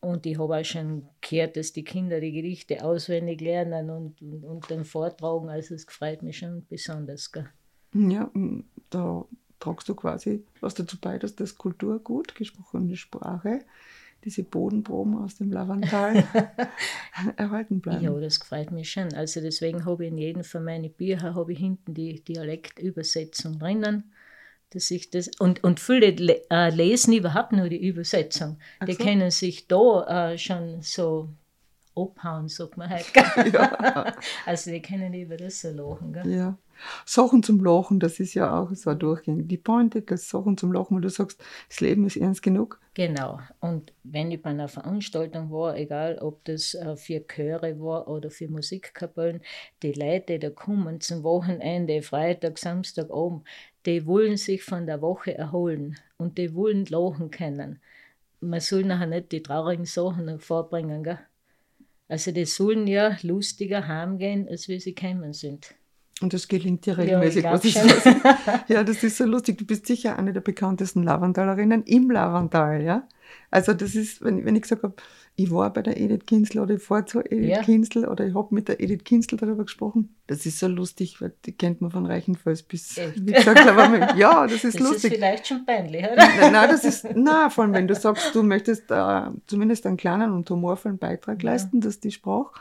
Und 0.00 0.24
ich 0.24 0.38
habe 0.38 0.56
auch 0.56 0.64
schon 0.64 1.08
gehört, 1.20 1.56
dass 1.56 1.72
die 1.72 1.84
Kinder 1.84 2.20
die 2.20 2.32
Gedichte 2.32 2.82
auswendig 2.82 3.40
lernen 3.40 3.90
und, 3.90 4.22
und, 4.22 4.44
und 4.44 4.70
dann 4.70 4.84
vortragen. 4.84 5.48
Also 5.50 5.74
es 5.74 5.84
freut 5.84 6.22
mich 6.22 6.38
schon 6.38 6.66
besonders. 6.66 7.30
Gell? 7.30 7.48
Ja, 7.92 8.30
da 8.88 9.26
tragst 9.58 9.88
du 9.88 9.94
quasi 9.94 10.44
was 10.60 10.74
dazu 10.74 10.98
bei, 10.98 11.18
dass 11.18 11.36
das 11.36 11.56
Kulturgut, 11.56 12.34
gesprochene 12.34 12.96
Sprache, 12.96 13.60
diese 14.24 14.42
Bodenproben 14.42 15.16
aus 15.16 15.36
dem 15.36 15.50
Lavantal 15.50 16.24
erhalten 17.36 17.80
bleiben. 17.80 18.04
Ja, 18.04 18.12
das 18.18 18.38
freut 18.38 18.70
mich 18.70 18.90
schon. 18.90 19.14
Also 19.14 19.40
deswegen 19.40 19.84
habe 19.84 20.04
ich 20.04 20.10
in 20.12 20.18
jedem 20.18 20.44
von 20.44 20.64
meinen 20.64 20.92
Büchern 20.92 21.34
habe 21.34 21.52
ich 21.52 21.58
hinten 21.58 21.94
die 21.94 22.22
Dialektübersetzung 22.22 23.58
drinnen. 23.58 24.12
Dass 24.72 24.90
ich 24.92 25.10
das, 25.10 25.28
und, 25.40 25.64
und 25.64 25.80
viele 25.80 26.14
äh, 26.48 26.70
lesen 26.70 27.12
überhaupt 27.12 27.50
nur 27.50 27.68
die 27.68 27.84
Übersetzung. 27.84 28.58
Ach 28.78 28.86
die 28.86 28.92
so. 28.92 29.02
können 29.02 29.30
sich 29.32 29.66
da 29.66 30.30
äh, 30.32 30.38
schon 30.38 30.80
so 30.82 31.30
abhauen, 31.96 32.48
sagt 32.48 32.76
man 32.76 32.88
halt. 32.88 33.06
ja. 33.52 34.14
Also 34.46 34.70
die 34.70 34.80
können 34.80 35.12
über 35.14 35.36
das 35.36 35.60
so 35.60 35.70
lachen. 35.70 36.12
Gell? 36.12 36.32
Ja. 36.32 36.58
Sachen 37.04 37.42
zum 37.42 37.62
Lachen, 37.64 38.00
das 38.00 38.20
ist 38.20 38.34
ja 38.34 38.58
auch 38.58 38.74
so 38.74 38.90
ein 38.90 38.98
Durchgang. 38.98 39.48
Die 39.48 39.56
Pointe, 39.56 40.02
das 40.02 40.28
Sachen 40.28 40.56
zum 40.56 40.72
Lachen, 40.72 40.96
weil 40.96 41.02
du 41.02 41.10
sagst, 41.10 41.42
das 41.68 41.80
Leben 41.80 42.06
ist 42.06 42.16
ernst 42.16 42.42
genug. 42.42 42.80
Genau. 42.94 43.40
Und 43.60 43.92
wenn 44.02 44.30
ich 44.30 44.42
bei 44.42 44.50
einer 44.50 44.68
Veranstaltung 44.68 45.50
war, 45.50 45.76
egal 45.76 46.18
ob 46.18 46.44
das 46.44 46.74
äh, 46.74 46.96
für 46.96 47.26
Chöre 47.26 47.80
war 47.80 48.08
oder 48.08 48.30
für 48.30 48.48
Musikkapellen, 48.48 49.40
die 49.82 49.92
Leute, 49.92 50.38
die 50.38 50.50
kommen 50.50 51.00
zum 51.00 51.22
Wochenende, 51.22 52.02
Freitag, 52.02 52.58
Samstag 52.58 53.10
oben, 53.10 53.44
die 53.86 54.06
wollen 54.06 54.36
sich 54.36 54.62
von 54.62 54.86
der 54.86 55.00
Woche 55.00 55.36
erholen 55.36 55.98
und 56.18 56.36
die 56.38 56.54
wollen 56.54 56.84
lachen 56.86 57.30
können. 57.30 57.80
Man 58.40 58.60
soll 58.60 58.84
nachher 58.84 59.06
nicht 59.06 59.32
die 59.32 59.42
traurigen 59.42 59.86
Sachen 59.86 60.40
vorbringen, 60.40 61.02
gell? 61.02 61.18
Also 62.08 62.32
die 62.32 62.44
sollen 62.44 62.88
ja 62.88 63.16
lustiger 63.22 63.86
heimgehen, 63.86 64.48
als 64.48 64.66
wie 64.66 64.80
sie 64.80 64.96
gekommen 64.96 65.32
sind. 65.32 65.76
Und 66.20 66.34
das 66.34 66.48
gelingt 66.48 66.84
dir 66.84 66.98
regelmäßig. 66.98 67.44
Ja, 67.44 67.54
ich 67.62 67.76
was 67.76 68.04
ja, 68.68 68.84
das 68.84 69.02
ist 69.02 69.16
so 69.16 69.24
lustig. 69.24 69.56
Du 69.56 69.64
bist 69.64 69.86
sicher 69.86 70.18
eine 70.18 70.32
der 70.32 70.42
bekanntesten 70.42 71.02
Lavandalerinnen 71.02 71.84
im 71.84 72.10
Lavandal, 72.10 72.82
ja? 72.82 73.08
Also 73.50 73.72
das 73.72 73.94
ist, 73.94 74.22
wenn, 74.22 74.44
wenn 74.44 74.54
ich 74.54 74.62
gesagt 74.62 74.82
habe, 74.82 74.94
ich 75.36 75.50
war 75.50 75.72
bei 75.72 75.82
der 75.82 75.98
Edith 75.98 76.26
Kinsel 76.26 76.60
oder 76.60 76.74
ich 76.74 76.82
fahre 76.82 77.04
zur 77.06 77.30
Edith 77.30 77.48
ja. 77.48 77.62
Kinsel 77.62 78.06
oder 78.06 78.26
ich 78.26 78.34
habe 78.34 78.54
mit 78.54 78.68
der 78.68 78.80
Edith 78.80 79.04
Kinsel 79.04 79.38
darüber 79.38 79.64
gesprochen. 79.64 80.14
Das 80.26 80.44
ist 80.46 80.58
so 80.58 80.68
lustig, 80.68 81.20
weil 81.20 81.32
die 81.46 81.52
kennt 81.52 81.80
man 81.80 81.90
von 81.90 82.06
Reichenfels 82.06 82.62
bis, 82.62 83.00
wie 83.16 83.32
gesagt, 83.32 83.66
aber 83.66 84.14
ja, 84.16 84.46
das 84.46 84.64
ist 84.64 84.74
das 84.74 84.80
lustig. 84.80 85.02
Das 85.02 85.04
ist 85.04 85.14
vielleicht 85.14 85.46
schon 85.46 85.64
peinlich, 85.64 86.04
oder? 86.04 86.16
Nein, 86.16 86.52
nein, 86.52 86.68
das 86.68 86.84
ist, 86.84 87.04
nein, 87.14 87.50
vor 87.50 87.64
allem 87.64 87.72
wenn 87.72 87.88
du 87.88 87.94
sagst, 87.94 88.34
du 88.34 88.42
möchtest 88.42 88.90
äh, 88.90 89.22
zumindest 89.46 89.86
einen 89.86 89.96
kleinen 89.96 90.32
und 90.32 90.50
humorvollen 90.50 90.98
Beitrag 90.98 91.42
ja. 91.42 91.52
leisten, 91.52 91.80
dass 91.80 92.00
die 92.00 92.12
Sprache 92.12 92.52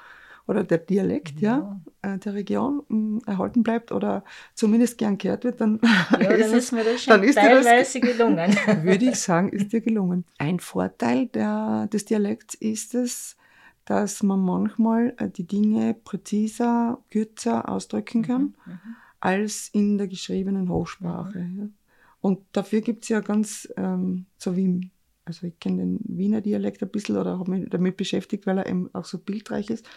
oder 0.50 0.64
der 0.64 0.80
Dialekt 0.80 1.40
ja. 1.42 1.80
ja 2.02 2.16
äh, 2.16 2.18
der 2.18 2.34
Region 2.34 2.82
mh, 2.88 2.98
mm, 2.98 3.22
erhalten 3.28 3.62
bleibt 3.62 3.92
oder 3.92 4.24
zumindest 4.56 4.98
gern 4.98 5.20
gehört 5.20 5.44
wird, 5.44 5.62
dann, 5.62 5.80
ja, 5.84 6.18
ist, 6.32 6.42
dann 6.42 6.58
ist 6.58 6.72
mir 6.72 6.84
das 6.84 7.04
schon 7.04 7.22
teilweise 7.22 8.00
das, 8.00 8.18
gelungen. 8.18 8.56
würde 8.84 9.06
ich 9.06 9.16
sagen, 9.20 9.50
ist 9.50 9.72
dir 9.72 9.82
gelungen. 9.82 10.26
Ein 10.40 10.60
Vorteil 10.60 11.28
der, 11.28 11.88
des 11.94 12.06
Dialekts 12.06 12.56
ist 12.56 12.96
es, 12.96 13.38
dass 13.86 14.24
man 14.24 14.40
manchmal 14.40 15.14
äh, 15.20 15.30
die 15.30 15.46
Dinge 15.46 15.94
präziser, 15.94 16.98
kürzer 17.12 17.70
ausdrücken 17.70 18.24
kann, 18.24 18.42
mhm, 18.42 18.72
mhm. 18.72 18.96
als 19.20 19.70
in 19.72 20.00
der 20.00 20.08
geschriebenen 20.08 20.68
Hochsprache. 20.70 21.38
Mhm. 21.38 21.60
Ja. 21.60 21.68
Und 22.22 22.40
dafür 22.54 22.82
gibt 22.82 23.04
es 23.04 23.10
ja 23.10 23.20
ganz, 23.20 23.72
ähm, 23.78 24.26
so 24.40 24.58
wie, 24.58 24.90
also 25.26 25.46
ich 25.46 25.60
kenne 25.60 25.84
den 25.84 26.00
Wiener 26.06 26.42
Dialekt 26.42 26.82
ein 26.82 26.90
bisschen 26.90 27.18
oder 27.18 27.38
habe 27.38 27.52
mich 27.52 27.70
damit 27.70 27.98
beschäftigt, 27.98 28.48
weil 28.48 28.58
er 28.58 28.66
eben 28.66 28.90
auch 28.96 29.06
so 29.06 29.20
bildreich 29.20 29.70
ist. 29.70 29.88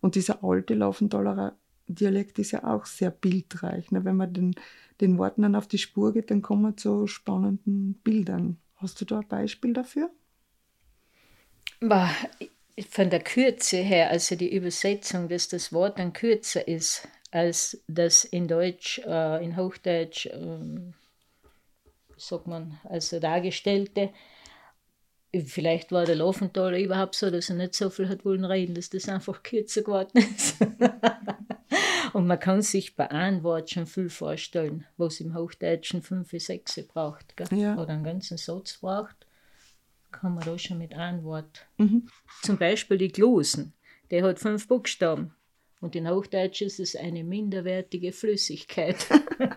Und 0.00 0.14
dieser 0.14 0.42
alte 0.44 0.74
Laufenthaler 0.74 1.56
Dialekt 1.88 2.38
ist 2.38 2.50
ja 2.50 2.64
auch 2.64 2.86
sehr 2.86 3.10
bildreich. 3.10 3.90
Ne? 3.92 4.04
Wenn 4.04 4.16
man 4.16 4.32
den, 4.32 4.54
den 5.00 5.18
Worten 5.18 5.42
dann 5.42 5.54
auf 5.54 5.68
die 5.68 5.78
Spur 5.78 6.12
geht, 6.12 6.30
dann 6.30 6.42
kommen 6.42 6.62
wir 6.62 6.76
zu 6.76 7.06
spannenden 7.06 7.94
Bildern. 8.02 8.58
Hast 8.76 9.00
du 9.00 9.04
da 9.04 9.20
ein 9.20 9.28
Beispiel 9.28 9.72
dafür? 9.72 10.10
Von 12.90 13.10
der 13.10 13.20
Kürze 13.20 13.78
her, 13.78 14.10
also 14.10 14.34
die 14.34 14.54
Übersetzung, 14.54 15.28
dass 15.28 15.48
das 15.48 15.72
Wort 15.72 15.98
dann 15.98 16.12
kürzer 16.12 16.66
ist 16.66 17.08
als 17.30 17.82
das 17.86 18.24
in 18.24 18.48
Deutsch, 18.48 18.98
äh, 19.04 19.44
in 19.44 19.56
Hochdeutsch, 19.56 20.26
äh, 20.26 20.58
sagt 22.16 22.46
man, 22.46 22.78
also 22.84 23.20
dargestellte, 23.20 24.10
Vielleicht 25.44 25.92
war 25.92 26.04
der 26.04 26.16
Laufenthaler 26.16 26.78
überhaupt 26.78 27.14
so, 27.14 27.30
dass 27.30 27.50
er 27.50 27.56
nicht 27.56 27.74
so 27.74 27.90
viel 27.90 28.08
hat 28.08 28.24
wollen 28.24 28.44
reden, 28.44 28.74
dass 28.74 28.90
das 28.90 29.08
einfach 29.08 29.42
kürzer 29.42 29.82
geworden 29.82 30.18
ist. 30.18 30.56
und 32.12 32.26
man 32.26 32.40
kann 32.40 32.62
sich 32.62 32.96
bei 32.96 33.10
einem 33.10 33.42
Wort 33.42 33.70
schon 33.70 33.86
viel 33.86 34.08
vorstellen, 34.08 34.86
was 34.96 35.20
im 35.20 35.34
Hochdeutschen 35.34 36.02
fünf, 36.02 36.30
sechs 36.30 36.80
braucht. 36.88 37.36
Gell? 37.36 37.46
Ja. 37.58 37.76
Oder 37.76 37.90
einen 37.90 38.04
ganzen 38.04 38.38
Satz 38.38 38.78
braucht, 38.78 39.26
kann 40.10 40.34
man 40.34 40.44
da 40.44 40.58
schon 40.58 40.78
mit 40.78 40.94
einem 40.94 41.22
Wort. 41.24 41.66
Mhm. 41.76 42.08
Zum 42.42 42.56
Beispiel 42.56 42.98
die 42.98 43.12
Glosen, 43.12 43.74
der 44.10 44.24
hat 44.24 44.38
fünf 44.38 44.66
Buchstaben. 44.66 45.35
Und 45.80 45.94
in 45.94 46.08
Hochdeutsch 46.08 46.62
ist 46.62 46.80
es 46.80 46.96
eine 46.96 47.22
minderwertige 47.22 48.12
Flüssigkeit. 48.12 49.06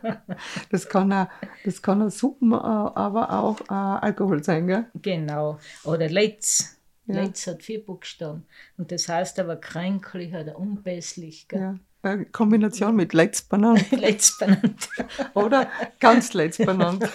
das, 0.71 0.89
kann 0.89 1.12
auch, 1.13 1.27
das 1.63 1.82
kann 1.82 2.01
auch 2.01 2.12
Suppen, 2.12 2.51
äh, 2.51 2.55
aber 2.55 3.32
auch 3.32 3.62
äh, 3.62 3.73
Alkohol 3.73 4.43
sein, 4.43 4.67
gell? 4.67 4.86
Genau. 5.01 5.60
Oder 5.86 6.10
Leitz. 6.10 6.77
Ja. 7.05 7.15
Leitz 7.15 7.47
hat 7.47 7.63
vier 7.63 7.84
Buchstaben. 7.84 8.45
Und 8.77 8.91
das 8.91 9.08
heißt 9.08 9.39
aber 9.39 9.55
kränklich 9.55 10.34
oder 10.34 10.60
unpässlich. 10.60 11.47
Gell? 11.47 11.60
Ja. 11.60 11.79
Eine 12.01 12.25
Kombination 12.25 12.95
mit 12.95 13.13
Leitz 13.13 13.41
benannt. 13.41 13.89
Leitz 13.91 14.38
benannt. 14.39 14.89
oder 15.34 15.69
ganz 15.99 16.34
Leitz 16.34 16.58
benannt. 16.58 17.10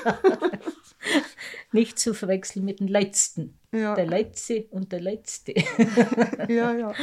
Nicht 1.72 1.98
zu 1.98 2.14
verwechseln 2.14 2.64
mit 2.64 2.80
dem 2.80 2.88
letzten. 2.88 3.58
Ja. 3.70 3.94
Der 3.94 4.06
letzte 4.06 4.64
und 4.70 4.92
der 4.92 5.00
letzte. 5.00 5.54
ja, 6.48 6.72
ja. 6.74 6.94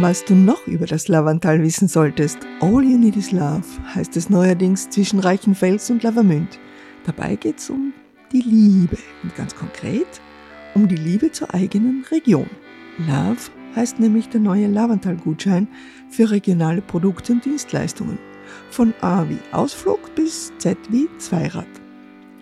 Was 0.00 0.24
du 0.24 0.34
noch 0.34 0.66
über 0.66 0.86
das 0.86 1.06
Lavantal 1.06 1.62
wissen 1.62 1.86
solltest, 1.86 2.38
All 2.60 2.82
You 2.82 2.98
Need 2.98 3.14
Is 3.14 3.30
Love 3.30 3.62
heißt 3.94 4.16
es 4.16 4.28
neuerdings 4.28 4.90
zwischen 4.90 5.20
Reichenfels 5.20 5.88
und 5.88 6.02
Lavamünd. 6.02 6.58
Dabei 7.06 7.36
geht 7.36 7.58
es 7.58 7.70
um 7.70 7.92
die 8.32 8.40
Liebe 8.40 8.98
und 9.22 9.36
ganz 9.36 9.54
konkret 9.54 10.20
um 10.74 10.88
die 10.88 10.96
Liebe 10.96 11.30
zur 11.30 11.54
eigenen 11.54 12.04
Region. 12.10 12.50
Love 13.06 13.38
heißt 13.76 14.00
nämlich 14.00 14.28
der 14.28 14.40
neue 14.40 14.66
Lavantal-Gutschein 14.66 15.68
für 16.10 16.28
regionale 16.28 16.82
Produkte 16.82 17.32
und 17.32 17.44
Dienstleistungen. 17.44 18.18
Von 18.70 18.94
A 19.00 19.24
wie 19.28 19.38
Ausflug 19.52 20.12
bis 20.16 20.52
Z 20.58 20.76
wie 20.88 21.08
Zweirad. 21.18 21.68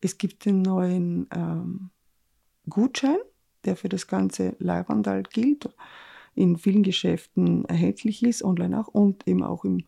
es 0.00 0.18
gibt 0.18 0.44
den 0.44 0.62
neuen 0.62 1.28
ähm, 1.34 1.90
Gutschein, 2.68 3.18
der 3.64 3.76
für 3.76 3.88
das 3.88 4.06
ganze 4.06 4.56
Leihwandal 4.58 5.22
gilt, 5.24 5.68
in 6.34 6.56
vielen 6.56 6.82
Geschäften 6.82 7.64
erhältlich 7.66 8.22
ist, 8.22 8.42
online 8.42 8.78
auch 8.80 8.88
und 8.88 9.26
eben 9.26 9.42
auch 9.42 9.64
im, 9.64 9.84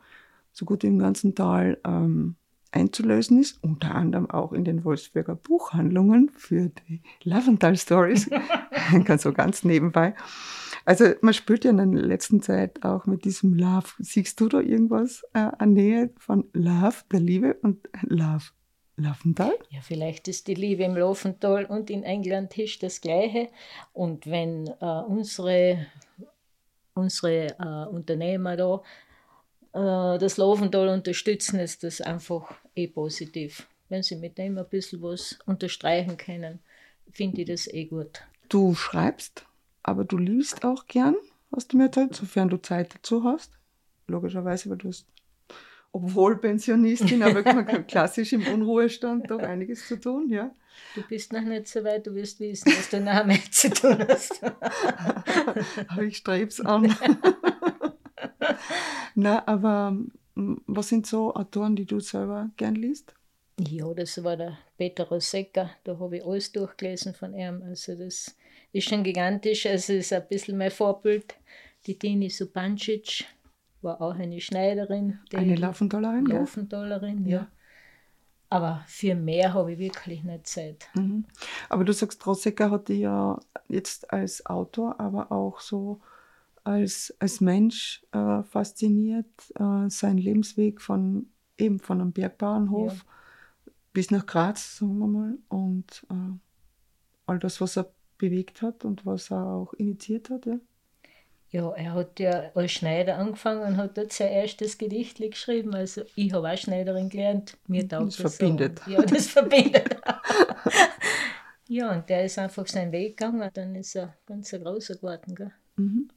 so 0.53 0.65
gut 0.65 0.85
im 0.85 0.99
ganzen 0.99 1.35
Tal 1.35 1.79
ähm, 1.85 2.37
einzulösen 2.73 3.41
ist, 3.41 3.63
unter 3.63 3.95
anderem 3.95 4.29
auch 4.31 4.53
in 4.53 4.65
den 4.65 4.85
Wolfsberger 4.85 5.37
Buchhandlungen 5.37 6.31
für 6.31 6.71
die 6.71 7.03
Lavendal 7.23 7.77
Stories, 7.77 8.29
ganz 9.05 9.23
so 9.23 9.33
ganz 9.33 9.63
nebenbei. 9.65 10.15
Also 10.85 11.13
man 11.21 11.35
spürt 11.35 11.65
ja 11.65 11.71
in 11.71 11.77
der 11.77 11.87
letzten 11.87 12.43
Zeit 12.43 12.83
auch 12.85 13.07
mit 13.07 13.25
diesem 13.25 13.55
Love. 13.55 13.89
Siehst 13.99 14.41
du 14.41 14.49
da 14.49 14.61
irgendwas 14.61 15.23
äh, 15.33 15.51
an 15.59 15.75
Nähe 15.75 16.11
von 16.19 16.45
Love, 16.53 16.97
der 17.13 17.21
Liebe 17.21 17.55
und 17.63 17.89
Love? 18.03 18.51
Laufental? 18.97 19.53
Ja, 19.71 19.81
vielleicht 19.81 20.29
ist 20.29 20.47
die 20.49 20.55
Liebe 20.55 20.85
im 20.85 20.97
Laufental 20.97 21.65
und 21.65 21.91
in 21.91 22.03
England 22.03 22.57
ist 22.59 22.83
das 22.83 23.01
Gleiche. 23.01 23.49
Und 23.93 24.27
wenn 24.27 24.67
äh, 24.67 24.85
unsere, 25.07 25.87
unsere 26.95 27.47
äh, 27.59 27.89
Unternehmer 27.89 28.57
da 28.57 28.83
äh, 29.73 30.19
das 30.19 30.37
Laufental 30.37 30.89
unterstützen, 30.89 31.59
ist 31.59 31.83
das 31.85 32.01
einfach 32.01 32.53
eh 32.75 32.87
positiv. 32.87 33.67
Wenn 33.89 34.03
sie 34.03 34.17
mit 34.17 34.39
dem 34.39 34.59
ein 34.59 34.69
bisschen 34.69 35.03
was 35.03 35.39
unterstreichen 35.47 36.17
können, 36.17 36.61
finde 37.11 37.43
ich 37.43 37.49
das 37.49 37.67
eh 37.67 37.87
gut. 37.87 38.23
Du 38.49 38.75
schreibst, 38.75 39.47
aber 39.83 40.05
du 40.05 40.19
liest 40.19 40.65
auch 40.65 40.87
gern, 40.87 41.17
hast 41.55 41.73
du 41.73 41.79
mir 41.79 41.85
erzählt, 41.85 42.15
sofern 42.15 42.49
du 42.49 42.59
Zeit 42.59 42.95
dazu 42.95 43.25
hast. 43.25 43.53
Logischerweise, 44.07 44.69
weil 44.69 44.79
du 44.79 44.89
hast 44.89 45.07
obwohl 45.93 46.39
Pensionistin, 46.39 47.23
aber 47.23 47.43
klassisch 47.87 48.33
im 48.33 48.47
Unruhestand 48.47 49.31
doch 49.31 49.41
einiges 49.41 49.87
zu 49.87 50.01
tun, 50.01 50.31
ja. 50.31 50.51
Du 50.95 51.03
bist 51.03 51.33
noch 51.33 51.43
nicht 51.43 51.69
so 51.69 51.85
weit, 51.85 52.07
du 52.07 52.15
wirst 52.15 52.41
wissen, 52.41 52.73
was 52.73 52.89
du 52.89 53.01
nachher 53.01 53.25
mit 53.25 53.55
zu 53.55 53.71
tun 53.71 53.99
hast. 54.09 54.43
aber 55.89 56.03
ich 56.03 56.17
streb's 56.17 56.61
an. 56.61 56.95
Na, 59.15 59.47
aber 59.47 59.97
was 60.35 60.89
sind 60.89 61.07
so 61.07 61.35
Autoren, 61.35 61.77
die 61.77 61.85
du 61.85 62.01
selber 62.01 62.51
gern 62.57 62.75
liest? 62.75 63.15
Ja, 63.61 63.93
das 63.93 64.23
war 64.25 64.37
der 64.37 64.59
Peter 64.79 65.05
Rosecker, 65.05 65.71
da 65.85 65.99
habe 65.99 66.17
ich 66.17 66.25
alles 66.25 66.53
durchgelesen 66.53 67.15
von 67.15 67.35
ihm. 67.35 67.63
Also 67.63 67.95
das 67.95 68.35
ist 68.73 68.89
schon 68.89 69.05
gigantisch, 69.05 69.67
also 69.67 69.93
ist 69.93 70.13
ein 70.13 70.27
bisschen 70.27 70.57
mein 70.57 70.71
Vorbild. 70.71 71.35
Die 71.87 71.99
Dini 71.99 72.31
Supancic, 72.31 73.25
war 73.83 74.01
auch 74.01 74.15
eine 74.15 74.41
Schneiderin. 74.41 75.19
Eine 75.35 75.57
Laufendollerin? 75.57 76.27
Laufendollerin, 76.27 77.27
ja. 77.27 77.39
ja. 77.39 77.47
Aber 78.49 78.85
für 78.87 79.15
mehr 79.15 79.55
habe 79.55 79.73
ich 79.73 79.79
wirklich 79.79 80.25
nicht 80.25 80.47
Zeit. 80.47 80.89
Mhm. 80.95 81.25
Aber 81.71 81.85
du 81.85 81.93
sagst, 81.93 82.27
Rosecker 82.27 82.71
hat 82.71 82.89
dich 82.89 83.01
ja 83.01 83.41
jetzt 83.69 84.13
als 84.13 84.45
Autor, 84.45 85.01
aber 85.01 85.33
auch 85.33 85.61
so 85.61 86.01
als, 86.63 87.15
als 87.19 87.41
Mensch 87.41 88.05
äh, 88.13 88.43
fasziniert. 88.43 89.27
Äh, 89.59 89.89
sein 89.89 90.19
Lebensweg 90.19 90.81
von 90.81 91.31
eben 91.57 91.79
von 91.79 92.01
einem 92.01 92.13
Bergbauernhof 92.13 92.93
ja. 92.95 93.73
bis 93.93 94.11
nach 94.11 94.27
Graz, 94.27 94.77
sagen 94.77 94.99
wir 94.99 95.07
mal. 95.07 95.39
Und 95.49 96.07
äh, 96.11 96.39
all 97.27 97.39
das, 97.39 97.61
was 97.61 97.77
er 97.77 97.91
bewegt 98.19 98.63
hat 98.63 98.85
und 98.85 99.07
was 99.07 99.31
er 99.31 99.47
auch 99.47 99.73
initiiert 99.75 100.31
hat, 100.31 100.47
ja. 100.47 100.59
Ja, 101.53 101.71
er 101.73 101.93
hat 101.93 102.19
ja 102.19 102.51
als 102.55 102.73
Schneider 102.73 103.19
angefangen 103.19 103.63
und 103.63 103.77
hat 103.77 103.99
dort 103.99 104.11
sein 104.11 104.33
erstes 104.33 104.79
Gedicht 104.79 105.19
geschrieben. 105.19 105.75
Also 105.75 106.03
ich 106.17 106.33
habe 106.33 106.51
auch 106.51 106.57
Schneiderin 106.57 107.11
gelernt. 107.11 107.59
Mir 107.69 107.87
taugt 107.87 108.09
das, 108.09 108.17
das 108.17 108.37
verbindet. 108.37 108.81
So. 108.87 108.91
Ja, 108.91 109.03
das 109.03 109.27
verbindet. 109.27 109.97
ja, 111.69 111.93
und 111.93 112.09
der 112.09 112.25
ist 112.25 112.39
einfach 112.39 112.67
seinen 112.67 112.91
Weg 112.91 113.19
gegangen. 113.19 113.51
Dann 113.53 113.75
ist 113.75 113.95
er 113.95 114.17
ganz 114.25 114.55
ein 114.55 114.65
großer 114.65 114.95
geworden. 114.95 115.35
Gell? 115.35 115.53
Mhm. 115.77 116.09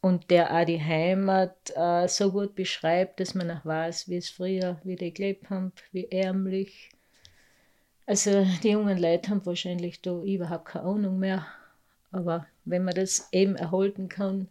Und 0.00 0.30
der 0.30 0.50
auch 0.50 0.64
die 0.64 0.82
Heimat 0.82 1.70
äh, 1.76 2.08
so 2.08 2.32
gut 2.32 2.54
beschreibt, 2.54 3.20
dass 3.20 3.34
man 3.34 3.50
auch 3.50 3.66
weiß, 3.66 4.08
wie 4.08 4.16
es 4.16 4.30
früher, 4.30 4.80
wie 4.82 4.96
die 4.96 5.12
gelebt 5.12 5.50
haben, 5.50 5.72
wie 5.92 6.10
ärmlich. 6.10 6.88
Also 8.06 8.46
die 8.62 8.70
jungen 8.70 8.96
Leute 8.96 9.28
haben 9.30 9.44
wahrscheinlich 9.44 10.00
da 10.00 10.22
überhaupt 10.22 10.64
keine 10.64 10.86
Ahnung 10.86 11.18
mehr. 11.18 11.46
Aber 12.12 12.46
wenn 12.64 12.84
man 12.84 12.94
das 12.94 13.28
eben 13.32 13.56
erhalten 13.56 14.08
kann, 14.08 14.48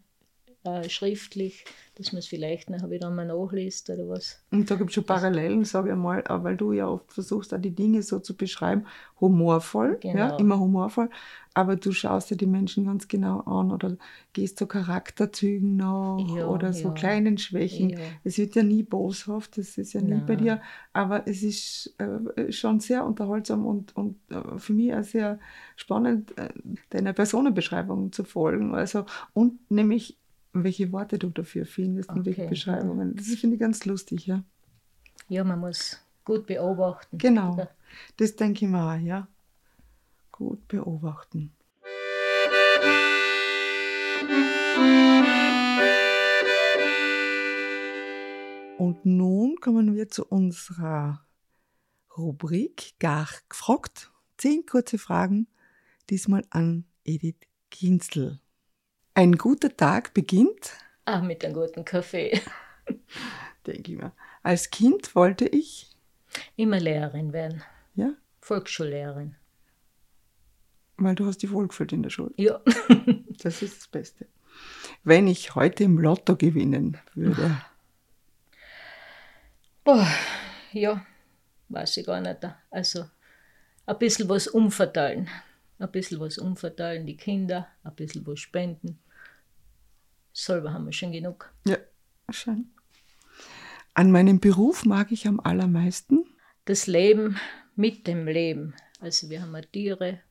äh, 0.64 0.88
schriftlich, 0.90 1.66
dass 1.96 2.12
man 2.14 2.20
es 2.20 2.28
vielleicht 2.28 2.70
nachher 2.70 2.90
wieder 2.90 3.08
einmal 3.08 3.26
nachliest 3.26 3.90
oder 3.90 4.08
was. 4.08 4.44
Und 4.52 4.70
da 4.70 4.76
gibt 4.76 4.92
es 4.92 4.96
schon 4.96 5.04
Parallelen, 5.04 5.66
sage 5.66 5.90
ich 5.90 5.96
mal, 5.96 6.24
weil 6.28 6.56
du 6.56 6.72
ja 6.72 6.88
oft 6.88 7.12
versuchst, 7.12 7.54
auch 7.54 7.60
die 7.60 7.76
Dinge 7.76 8.02
so 8.04 8.20
zu 8.20 8.36
beschreiben, 8.36 8.86
humorvoll, 9.20 9.98
genau. 10.00 10.18
ja, 10.18 10.36
immer 10.38 10.60
humorvoll, 10.60 11.10
aber 11.54 11.76
du 11.76 11.92
schaust 11.92 12.32
dir 12.32 12.38
die 12.38 12.46
Menschen 12.46 12.86
ganz 12.86 13.08
genau 13.08 13.42
an 13.42 13.72
oder 13.72 13.98
gehst 14.34 14.60
so 14.60 14.68
Charakterzügen 14.68 15.76
nach 15.76 16.20
ja, 16.36 16.48
oder 16.48 16.74
so 16.74 16.90
ja. 16.90 16.94
kleinen 16.94 17.38
Schwächen. 17.38 17.90
Ja. 17.90 18.00
Es 18.24 18.38
wird 18.38 18.56
ja 18.56 18.64
nie 18.64 18.84
boshaft, 18.84 19.58
das 19.58 19.78
ist 19.78 19.94
ja 19.94 20.02
nie 20.02 20.12
Nein. 20.12 20.26
bei 20.26 20.36
dir, 20.38 20.62
aber 20.94 21.28
es 21.28 21.44
ist 21.44 21.94
äh, 21.98 22.52
schon 22.52 22.80
sehr 22.80 23.06
unterhaltsam 23.06 23.66
und, 23.66 23.96
und 23.96 24.18
äh, 24.30 24.58
für 24.58 24.74
mich 24.74 24.94
auch 24.94 25.04
sehr 25.04 25.40
spannend, 25.76 26.38
äh, 26.38 26.50
deiner 26.92 27.14
Personenbeschreibung 27.14 28.12
zu 28.12 28.24
folgen. 28.24 28.74
Also, 28.74 29.06
und 29.34 29.70
nämlich 29.70 30.21
welche 30.54 30.92
Worte 30.92 31.18
du 31.18 31.30
dafür 31.30 31.66
findest 31.66 32.10
okay. 32.10 32.20
und 32.20 32.26
welche 32.26 32.48
Beschreibungen. 32.48 33.16
Das 33.16 33.28
finde 33.36 33.56
ich 33.56 33.60
ganz 33.60 33.86
lustig, 33.86 34.28
ja. 34.28 34.44
Ja, 35.30 35.44
man 35.44 35.60
muss 35.60 36.00
gut 36.26 36.46
beobachten. 36.46 37.18
Genau, 37.18 37.54
oder? 37.54 37.70
das 38.18 38.36
denke 38.36 38.66
ich 38.66 38.72
mal, 38.72 39.02
ja. 39.02 39.28
Gut 40.32 40.68
beobachten. 40.68 41.54
Und 48.78 49.06
nun 49.06 49.58
kommen 49.62 49.96
wir 49.96 50.10
zu 50.10 50.26
unserer 50.26 51.24
Rubrik 52.18 52.96
Gar 53.00 53.30
gefragt. 53.48 54.12
Zehn 54.38 54.66
kurze 54.66 54.98
Fragen, 54.98 55.48
diesmal 56.10 56.44
an 56.50 56.86
Edith 57.04 57.48
Kinzel. 57.70 58.40
Ein 59.14 59.34
guter 59.34 59.76
Tag 59.76 60.14
beginnt? 60.14 60.72
Ah, 61.04 61.22
mit 61.22 61.44
einem 61.44 61.54
guten 61.54 61.84
Kaffee. 61.84 62.40
Denke 63.68 63.92
ich 63.92 63.98
mir. 63.98 64.14
Als 64.42 64.70
Kind 64.70 65.16
wollte 65.16 65.46
ich? 65.46 65.90
Immer 66.56 66.80
Lehrerin 66.80 67.34
werden. 67.34 67.62
Ja? 67.96 68.14
Volksschullehrerin. 68.40 69.36
Weil 70.96 71.16
du 71.16 71.26
hast 71.26 71.40
die 71.40 71.52
wohlgefühlt 71.52 71.92
in 71.92 72.04
der 72.04 72.10
Schule. 72.10 72.32
Ja. 72.38 72.62
das 73.44 73.62
ist 73.62 73.80
das 73.80 73.88
Beste. 73.88 74.28
Wenn 75.04 75.28
ich 75.28 75.56
heute 75.56 75.84
im 75.84 75.98
Lotto 75.98 76.38
gewinnen 76.38 76.98
würde. 77.14 77.58
Boah, 79.84 80.08
ja, 80.72 81.06
weiß 81.70 81.98
ich 81.98 82.06
gar 82.06 82.22
nicht. 82.22 82.40
Also 82.70 83.06
ein 83.86 83.98
bisschen 83.98 84.30
was 84.30 84.48
umverteilen 84.48 85.28
ein 85.82 85.92
bisschen 85.92 86.20
was 86.20 86.38
umverteilen, 86.38 87.06
die 87.06 87.18
Kinder, 87.18 87.68
ein 87.84 87.96
bisschen 87.96 88.26
was 88.28 88.40
spenden. 88.40 89.00
Selber 90.34 90.74
haben 90.74 90.86
wir 90.86 90.94
schon 90.94 91.12
genug. 91.12 91.54
Ja, 91.66 91.78
schön. 92.30 92.72
An 93.94 94.12
meinem 94.12 94.40
Beruf 94.40 94.86
mag 94.86 95.12
ich 95.12 95.28
am 95.28 95.40
allermeisten? 95.40 96.26
Das 96.66 96.88
Leben 96.88 97.38
mit 97.76 98.08
dem 98.08 98.28
Leben. 98.28 98.74
Also 99.00 99.30
wir 99.30 99.42
haben 99.42 99.56
Tiere, 99.72 100.22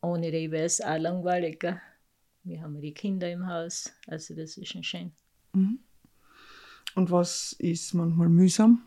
ohne 0.00 0.30
die 0.30 0.50
wäre 0.50 0.64
es 0.64 0.80
auch 0.80 0.98
langweiliger. 0.98 1.80
Wir 2.44 2.62
haben 2.62 2.80
die 2.80 2.94
Kinder 2.94 3.30
im 3.30 3.46
Haus, 3.48 3.92
also 4.06 4.34
das 4.34 4.56
ist 4.56 4.68
schon 4.68 4.84
schön. 4.84 5.12
Mhm. 5.52 5.80
Und 6.94 7.10
was 7.10 7.52
ist 7.58 7.92
manchmal 7.92 8.28
mühsam? 8.28 8.82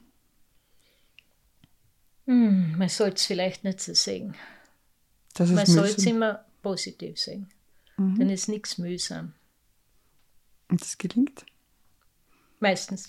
Hm, 2.25 2.77
man 2.77 2.89
sollte 2.89 3.15
es 3.15 3.25
vielleicht 3.25 3.63
nicht 3.63 3.82
so 3.82 3.93
sehen. 3.93 4.36
Man 5.39 5.65
sollte 5.65 5.97
es 5.97 6.06
immer 6.06 6.45
positiv 6.62 7.19
sehen. 7.19 7.49
Mhm. 7.97 8.19
Dann 8.19 8.30
ist 8.30 8.47
nichts 8.47 8.78
mühsam. 8.78 9.34
Und 10.69 10.82
das 10.82 10.97
gelingt? 10.97 11.45
Meistens. 12.60 13.06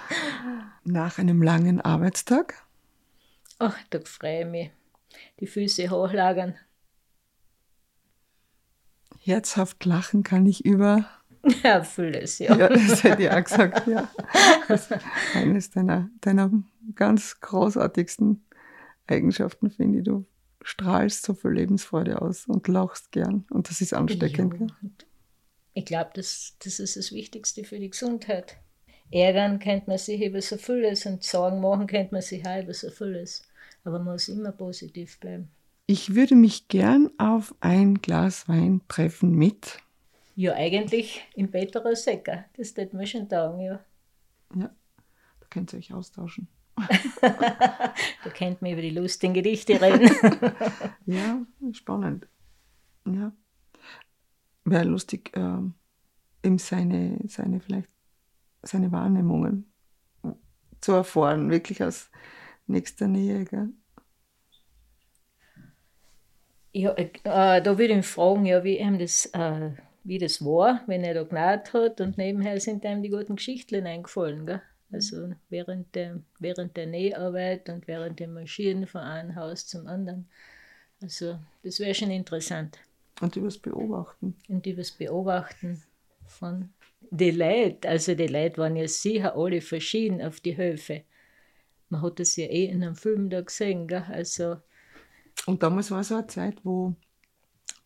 Nach 0.84 1.18
einem 1.18 1.42
langen 1.42 1.80
Arbeitstag? 1.80 2.66
Ach, 3.58 3.78
da 3.90 4.00
freue 4.04 4.40
ich 4.40 4.46
mich. 4.46 4.70
Die 5.40 5.46
Füße 5.46 5.90
hochlagern. 5.90 6.54
Herzhaft 9.20 9.84
lachen 9.84 10.22
kann 10.22 10.46
ich 10.46 10.64
über. 10.64 11.06
Ja, 11.64 11.82
vieles, 11.82 12.38
ja. 12.38 12.56
Ja, 12.56 12.68
das 12.68 13.02
hätte 13.02 13.22
ich 13.24 13.28
auch 13.28 13.42
gesagt, 13.42 13.88
ja. 13.88 14.08
Das 14.68 14.92
ist 14.92 15.00
eines 15.34 15.70
deiner, 15.70 16.08
deiner 16.20 16.52
ganz 16.94 17.40
großartigsten 17.40 18.44
Eigenschaften, 19.08 19.68
finde 19.68 19.98
ich. 19.98 20.04
Du 20.04 20.24
strahlst 20.62 21.24
so 21.24 21.34
viel 21.34 21.52
Lebensfreude 21.52 22.20
aus 22.22 22.46
und 22.46 22.68
lachst 22.68 23.12
gern. 23.12 23.44
Und 23.50 23.68
das 23.68 23.80
ist 23.80 23.94
ansteckend. 23.94 24.60
Ja. 24.60 24.88
Ich 25.74 25.84
glaube, 25.84 26.10
das, 26.14 26.56
das 26.62 26.78
ist 26.78 26.96
das 26.96 27.12
Wichtigste 27.12 27.64
für 27.64 27.78
die 27.78 27.90
Gesundheit. 27.90 28.56
Ärgern 29.10 29.58
kennt 29.58 29.88
man 29.88 29.98
sich 29.98 30.22
über 30.22 30.40
so 30.40 30.56
vieles 30.56 31.06
und 31.06 31.22
Sorgen 31.22 31.60
machen 31.60 31.86
kennt 31.86 32.12
man 32.12 32.22
sich 32.22 32.46
auch 32.46 32.62
über 32.62 32.74
so 32.74 32.90
vieles. 32.90 33.42
Aber 33.84 33.98
man 33.98 34.12
muss 34.12 34.28
immer 34.28 34.52
positiv 34.52 35.18
bleiben. 35.18 35.50
Ich 35.86 36.14
würde 36.14 36.34
mich 36.34 36.68
gern 36.68 37.10
auf 37.18 37.54
ein 37.60 37.96
Glas 37.96 38.48
Wein 38.48 38.80
treffen 38.88 39.34
mit. 39.34 39.78
Ja, 40.34 40.54
eigentlich 40.54 41.20
im 41.34 41.50
Peterer 41.50 41.94
Secker. 41.94 42.44
Das 42.56 42.72
tut 42.72 42.94
mir 42.94 43.06
schon 43.06 43.28
taugen, 43.28 43.60
ja. 43.60 43.84
Ja, 44.54 44.70
da 45.40 45.46
könnt 45.50 45.72
ihr 45.72 45.78
euch 45.78 45.92
austauschen. 45.92 46.48
Da 46.76 48.30
könnt 48.36 48.62
man 48.62 48.72
über 48.72 48.82
die 48.82 48.90
lustigen 48.90 49.34
Gedichte 49.34 49.80
reden. 49.80 50.10
ja, 51.06 51.44
spannend. 51.72 52.26
Ja. 53.06 53.32
Wäre 54.64 54.84
lustig, 54.84 55.36
äh, 55.36 55.58
eben 56.42 56.58
seine, 56.58 57.18
seine 57.26 57.60
vielleicht 57.60 57.88
seine 58.62 58.92
Wahrnehmungen 58.92 59.72
zu 60.80 60.92
erfahren, 60.92 61.50
wirklich 61.50 61.82
aus 61.82 62.10
nächster 62.66 63.08
Nähe. 63.08 63.44
Gell? 63.44 63.70
Ja, 66.72 66.92
äh, 66.94 67.10
da 67.22 67.64
würde 67.78 67.84
ich 67.84 67.90
ihn 67.90 68.02
fragen, 68.02 68.46
ja, 68.46 68.64
wie 68.64 68.78
ihm 68.78 68.98
das, 68.98 69.26
äh, 69.26 69.72
wie 70.04 70.18
das 70.18 70.44
war, 70.44 70.82
wenn 70.86 71.04
er 71.04 71.14
da 71.14 71.22
genäht 71.24 71.72
hat 71.72 72.00
und 72.00 72.18
nebenher 72.18 72.58
sind 72.60 72.84
ihm 72.84 73.02
die 73.02 73.10
guten 73.10 73.36
Geschichten 73.36 73.86
eingefallen. 73.86 74.46
Gell? 74.46 74.62
Also 74.92 75.32
während 75.48 75.94
der, 75.94 76.20
während 76.38 76.76
der 76.76 76.86
Näharbeit 76.86 77.68
und 77.68 77.88
während 77.88 78.20
der 78.20 78.28
Maschinen 78.28 78.86
von 78.86 79.00
einem 79.00 79.34
Haus 79.34 79.66
zum 79.66 79.86
anderen. 79.86 80.28
Also 81.00 81.38
das 81.62 81.80
wäre 81.80 81.94
schon 81.94 82.10
interessant. 82.10 82.78
Und 83.20 83.36
übers 83.36 83.58
Beobachten. 83.58 84.36
Und 84.48 84.66
übers 84.66 84.90
Beobachten 84.90 85.82
von 86.26 86.70
den 87.10 87.36
Leuten. 87.36 87.86
Also 87.86 88.14
die 88.14 88.26
Leute 88.26 88.58
waren 88.58 88.76
ja 88.76 88.86
sicher 88.86 89.36
alle 89.36 89.60
verschieden 89.60 90.22
auf 90.22 90.40
die 90.40 90.56
Höfe. 90.56 91.02
Man 91.88 92.02
hat 92.02 92.20
das 92.20 92.36
ja 92.36 92.46
eh 92.46 92.66
in 92.66 92.82
einem 92.82 92.96
Film 92.96 93.30
da 93.30 93.40
gesehen. 93.40 93.88
Gell? 93.88 94.04
Also 94.08 94.58
und 95.46 95.62
damals 95.62 95.90
war 95.90 96.04
so 96.04 96.14
eine 96.16 96.26
Zeit, 96.26 96.64
wo, 96.64 96.94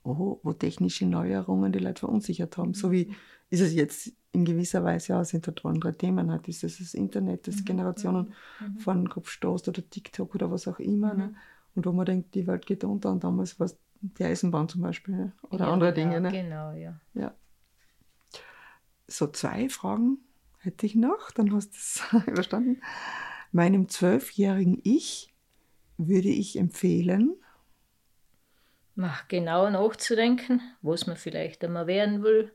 wo, 0.05 0.40
wo 0.42 0.53
technische 0.53 1.07
Neuerungen 1.07 1.73
die 1.73 1.79
Leute 1.79 2.01
verunsichert 2.01 2.57
haben. 2.57 2.75
So 2.75 2.92
wie 2.92 3.14
ist 3.51 3.61
es 3.61 3.75
jetzt 3.75 4.12
in 4.33 4.45
gewisser 4.45 4.85
Weise 4.85 5.15
ja, 5.15 5.25
sind 5.25 5.47
dort 5.47 5.65
andere 5.65 5.97
Themen. 5.97 6.31
Halt 6.31 6.49
ist 6.49 6.65
es 6.65 6.79
das 6.79 6.95
Internet, 6.95 7.47
das 7.47 7.57
mhm. 7.57 7.65
Generationen 7.65 8.35
mhm. 8.61 8.67
mhm. 8.67 8.79
von 8.79 9.09
Kopf 9.09 9.31
stoßt 9.31 9.69
oder 9.69 9.89
TikTok 9.89 10.35
oder 10.35 10.51
was 10.51 10.69
auch 10.69 10.79
immer. 10.79 11.15
Mhm. 11.15 11.19
Ne? 11.19 11.35
Und 11.75 11.87
wo 11.87 11.93
man 11.93 12.07
denkt, 12.07 12.35
die 12.35 12.47
Welt 12.47 12.67
geht 12.67 12.85
unter 12.85 13.11
und 13.11 13.25
damals 13.25 13.59
war 13.61 13.67
es 13.67 13.79
die 14.01 14.25
Eisenbahn 14.25 14.69
zum 14.69 14.83
Beispiel 14.83 15.15
ne? 15.15 15.33
oder 15.51 15.67
ja, 15.67 15.73
andere 15.73 15.91
ja, 15.91 15.95
Dinge. 15.95 16.21
Ne? 16.21 16.31
Genau, 16.31 16.73
ja. 16.73 17.01
ja. 17.15 17.35
So 19.09 19.27
zwei 19.29 19.69
Fragen 19.69 20.19
hätte 20.59 20.87
ich 20.87 20.95
noch, 20.95 21.31
dann 21.31 21.53
hast 21.55 21.71
du 21.71 21.77
es 21.77 22.27
überstanden. 22.27 22.81
Meinem 23.53 23.89
zwölfjährigen 23.89 24.81
Ich 24.85 25.33
würde 25.97 26.29
ich 26.29 26.59
empfehlen, 26.59 27.37
Mach 28.99 29.29
genau 29.29 29.69
nachzudenken, 29.69 30.62
was 30.81 31.07
man 31.07 31.19
vielleicht 31.19 31.62
einmal 31.62 31.87
werden 31.87 32.23
will, 32.23 32.51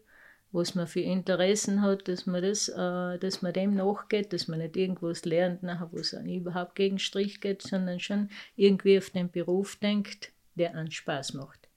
was 0.52 0.76
man 0.76 0.88
für 0.88 1.00
Interessen 1.00 1.82
hat, 1.82 2.08
dass 2.08 2.26
man, 2.26 2.42
das, 2.42 2.68
äh, 2.68 3.18
dass 3.20 3.42
man 3.42 3.54
dem 3.54 3.76
nachgeht, 3.76 4.34
dass 4.34 4.48
man 4.48 4.60
nicht 4.60 4.76
irgendwas 4.76 5.24
lernt, 5.26 5.64
nachher, 5.64 5.90
wo 5.92 5.98
es 5.98 6.14
einem 6.14 6.34
überhaupt 6.34 6.76
gegen 6.76 7.00
Strich 7.00 7.40
geht, 7.40 7.62
sondern 7.62 8.00
schon 8.00 8.30
irgendwie 8.56 8.98
auf 8.98 9.10
den 9.10 9.32
Beruf 9.32 9.78
denkt, 9.78 10.32
der 10.56 10.76
einen 10.76 10.92
Spaß 10.92 11.34
macht. 11.36 11.70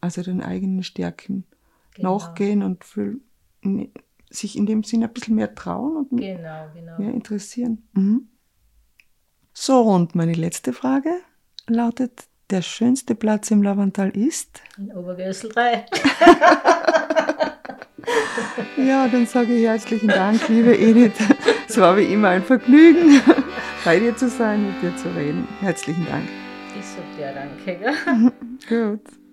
Also 0.00 0.22
den 0.22 0.42
eigenen 0.42 0.84
Stärken 0.84 1.44
genau. 1.94 2.18
nachgehen 2.18 2.62
und 2.62 2.84
für, 2.84 3.16
sich 4.30 4.56
in 4.56 4.66
dem 4.66 4.84
Sinne 4.84 5.06
ein 5.06 5.12
bisschen 5.12 5.34
mehr 5.34 5.54
trauen 5.54 6.06
und 6.06 6.20
genau, 6.20 6.68
genau. 6.74 6.98
mehr 6.98 7.12
interessieren. 7.12 7.88
Mhm. 7.94 8.28
So, 9.52 9.82
und 9.82 10.14
meine 10.14 10.34
letzte 10.34 10.72
Frage 10.72 11.10
lautet, 11.66 12.28
der 12.50 12.62
schönste 12.62 13.16
Platz 13.16 13.50
im 13.50 13.62
Lavantal 13.62 14.16
ist? 14.16 14.62
In 14.78 14.92
Obergössel 14.92 15.50
3. 15.50 15.86
ja, 18.76 19.08
dann 19.08 19.26
sage 19.26 19.54
ich 19.54 19.64
herzlichen 19.66 20.08
Dank, 20.08 20.48
liebe 20.48 20.76
Edith. 20.76 21.12
Es 21.68 21.78
war 21.78 21.96
wie 21.96 22.04
immer 22.04 22.28
ein 22.28 22.42
Vergnügen, 22.42 23.20
bei 23.84 23.98
dir 23.98 24.16
zu 24.16 24.28
sein, 24.28 24.66
mit 24.66 24.82
dir 24.82 24.96
zu 24.96 25.08
reden. 25.14 25.46
Herzlichen 25.60 26.06
Dank. 26.06 26.28
Ich 26.78 26.86
sage 26.86 27.06
dir 27.16 27.34
danke. 27.34 28.32
Gut. 28.68 29.27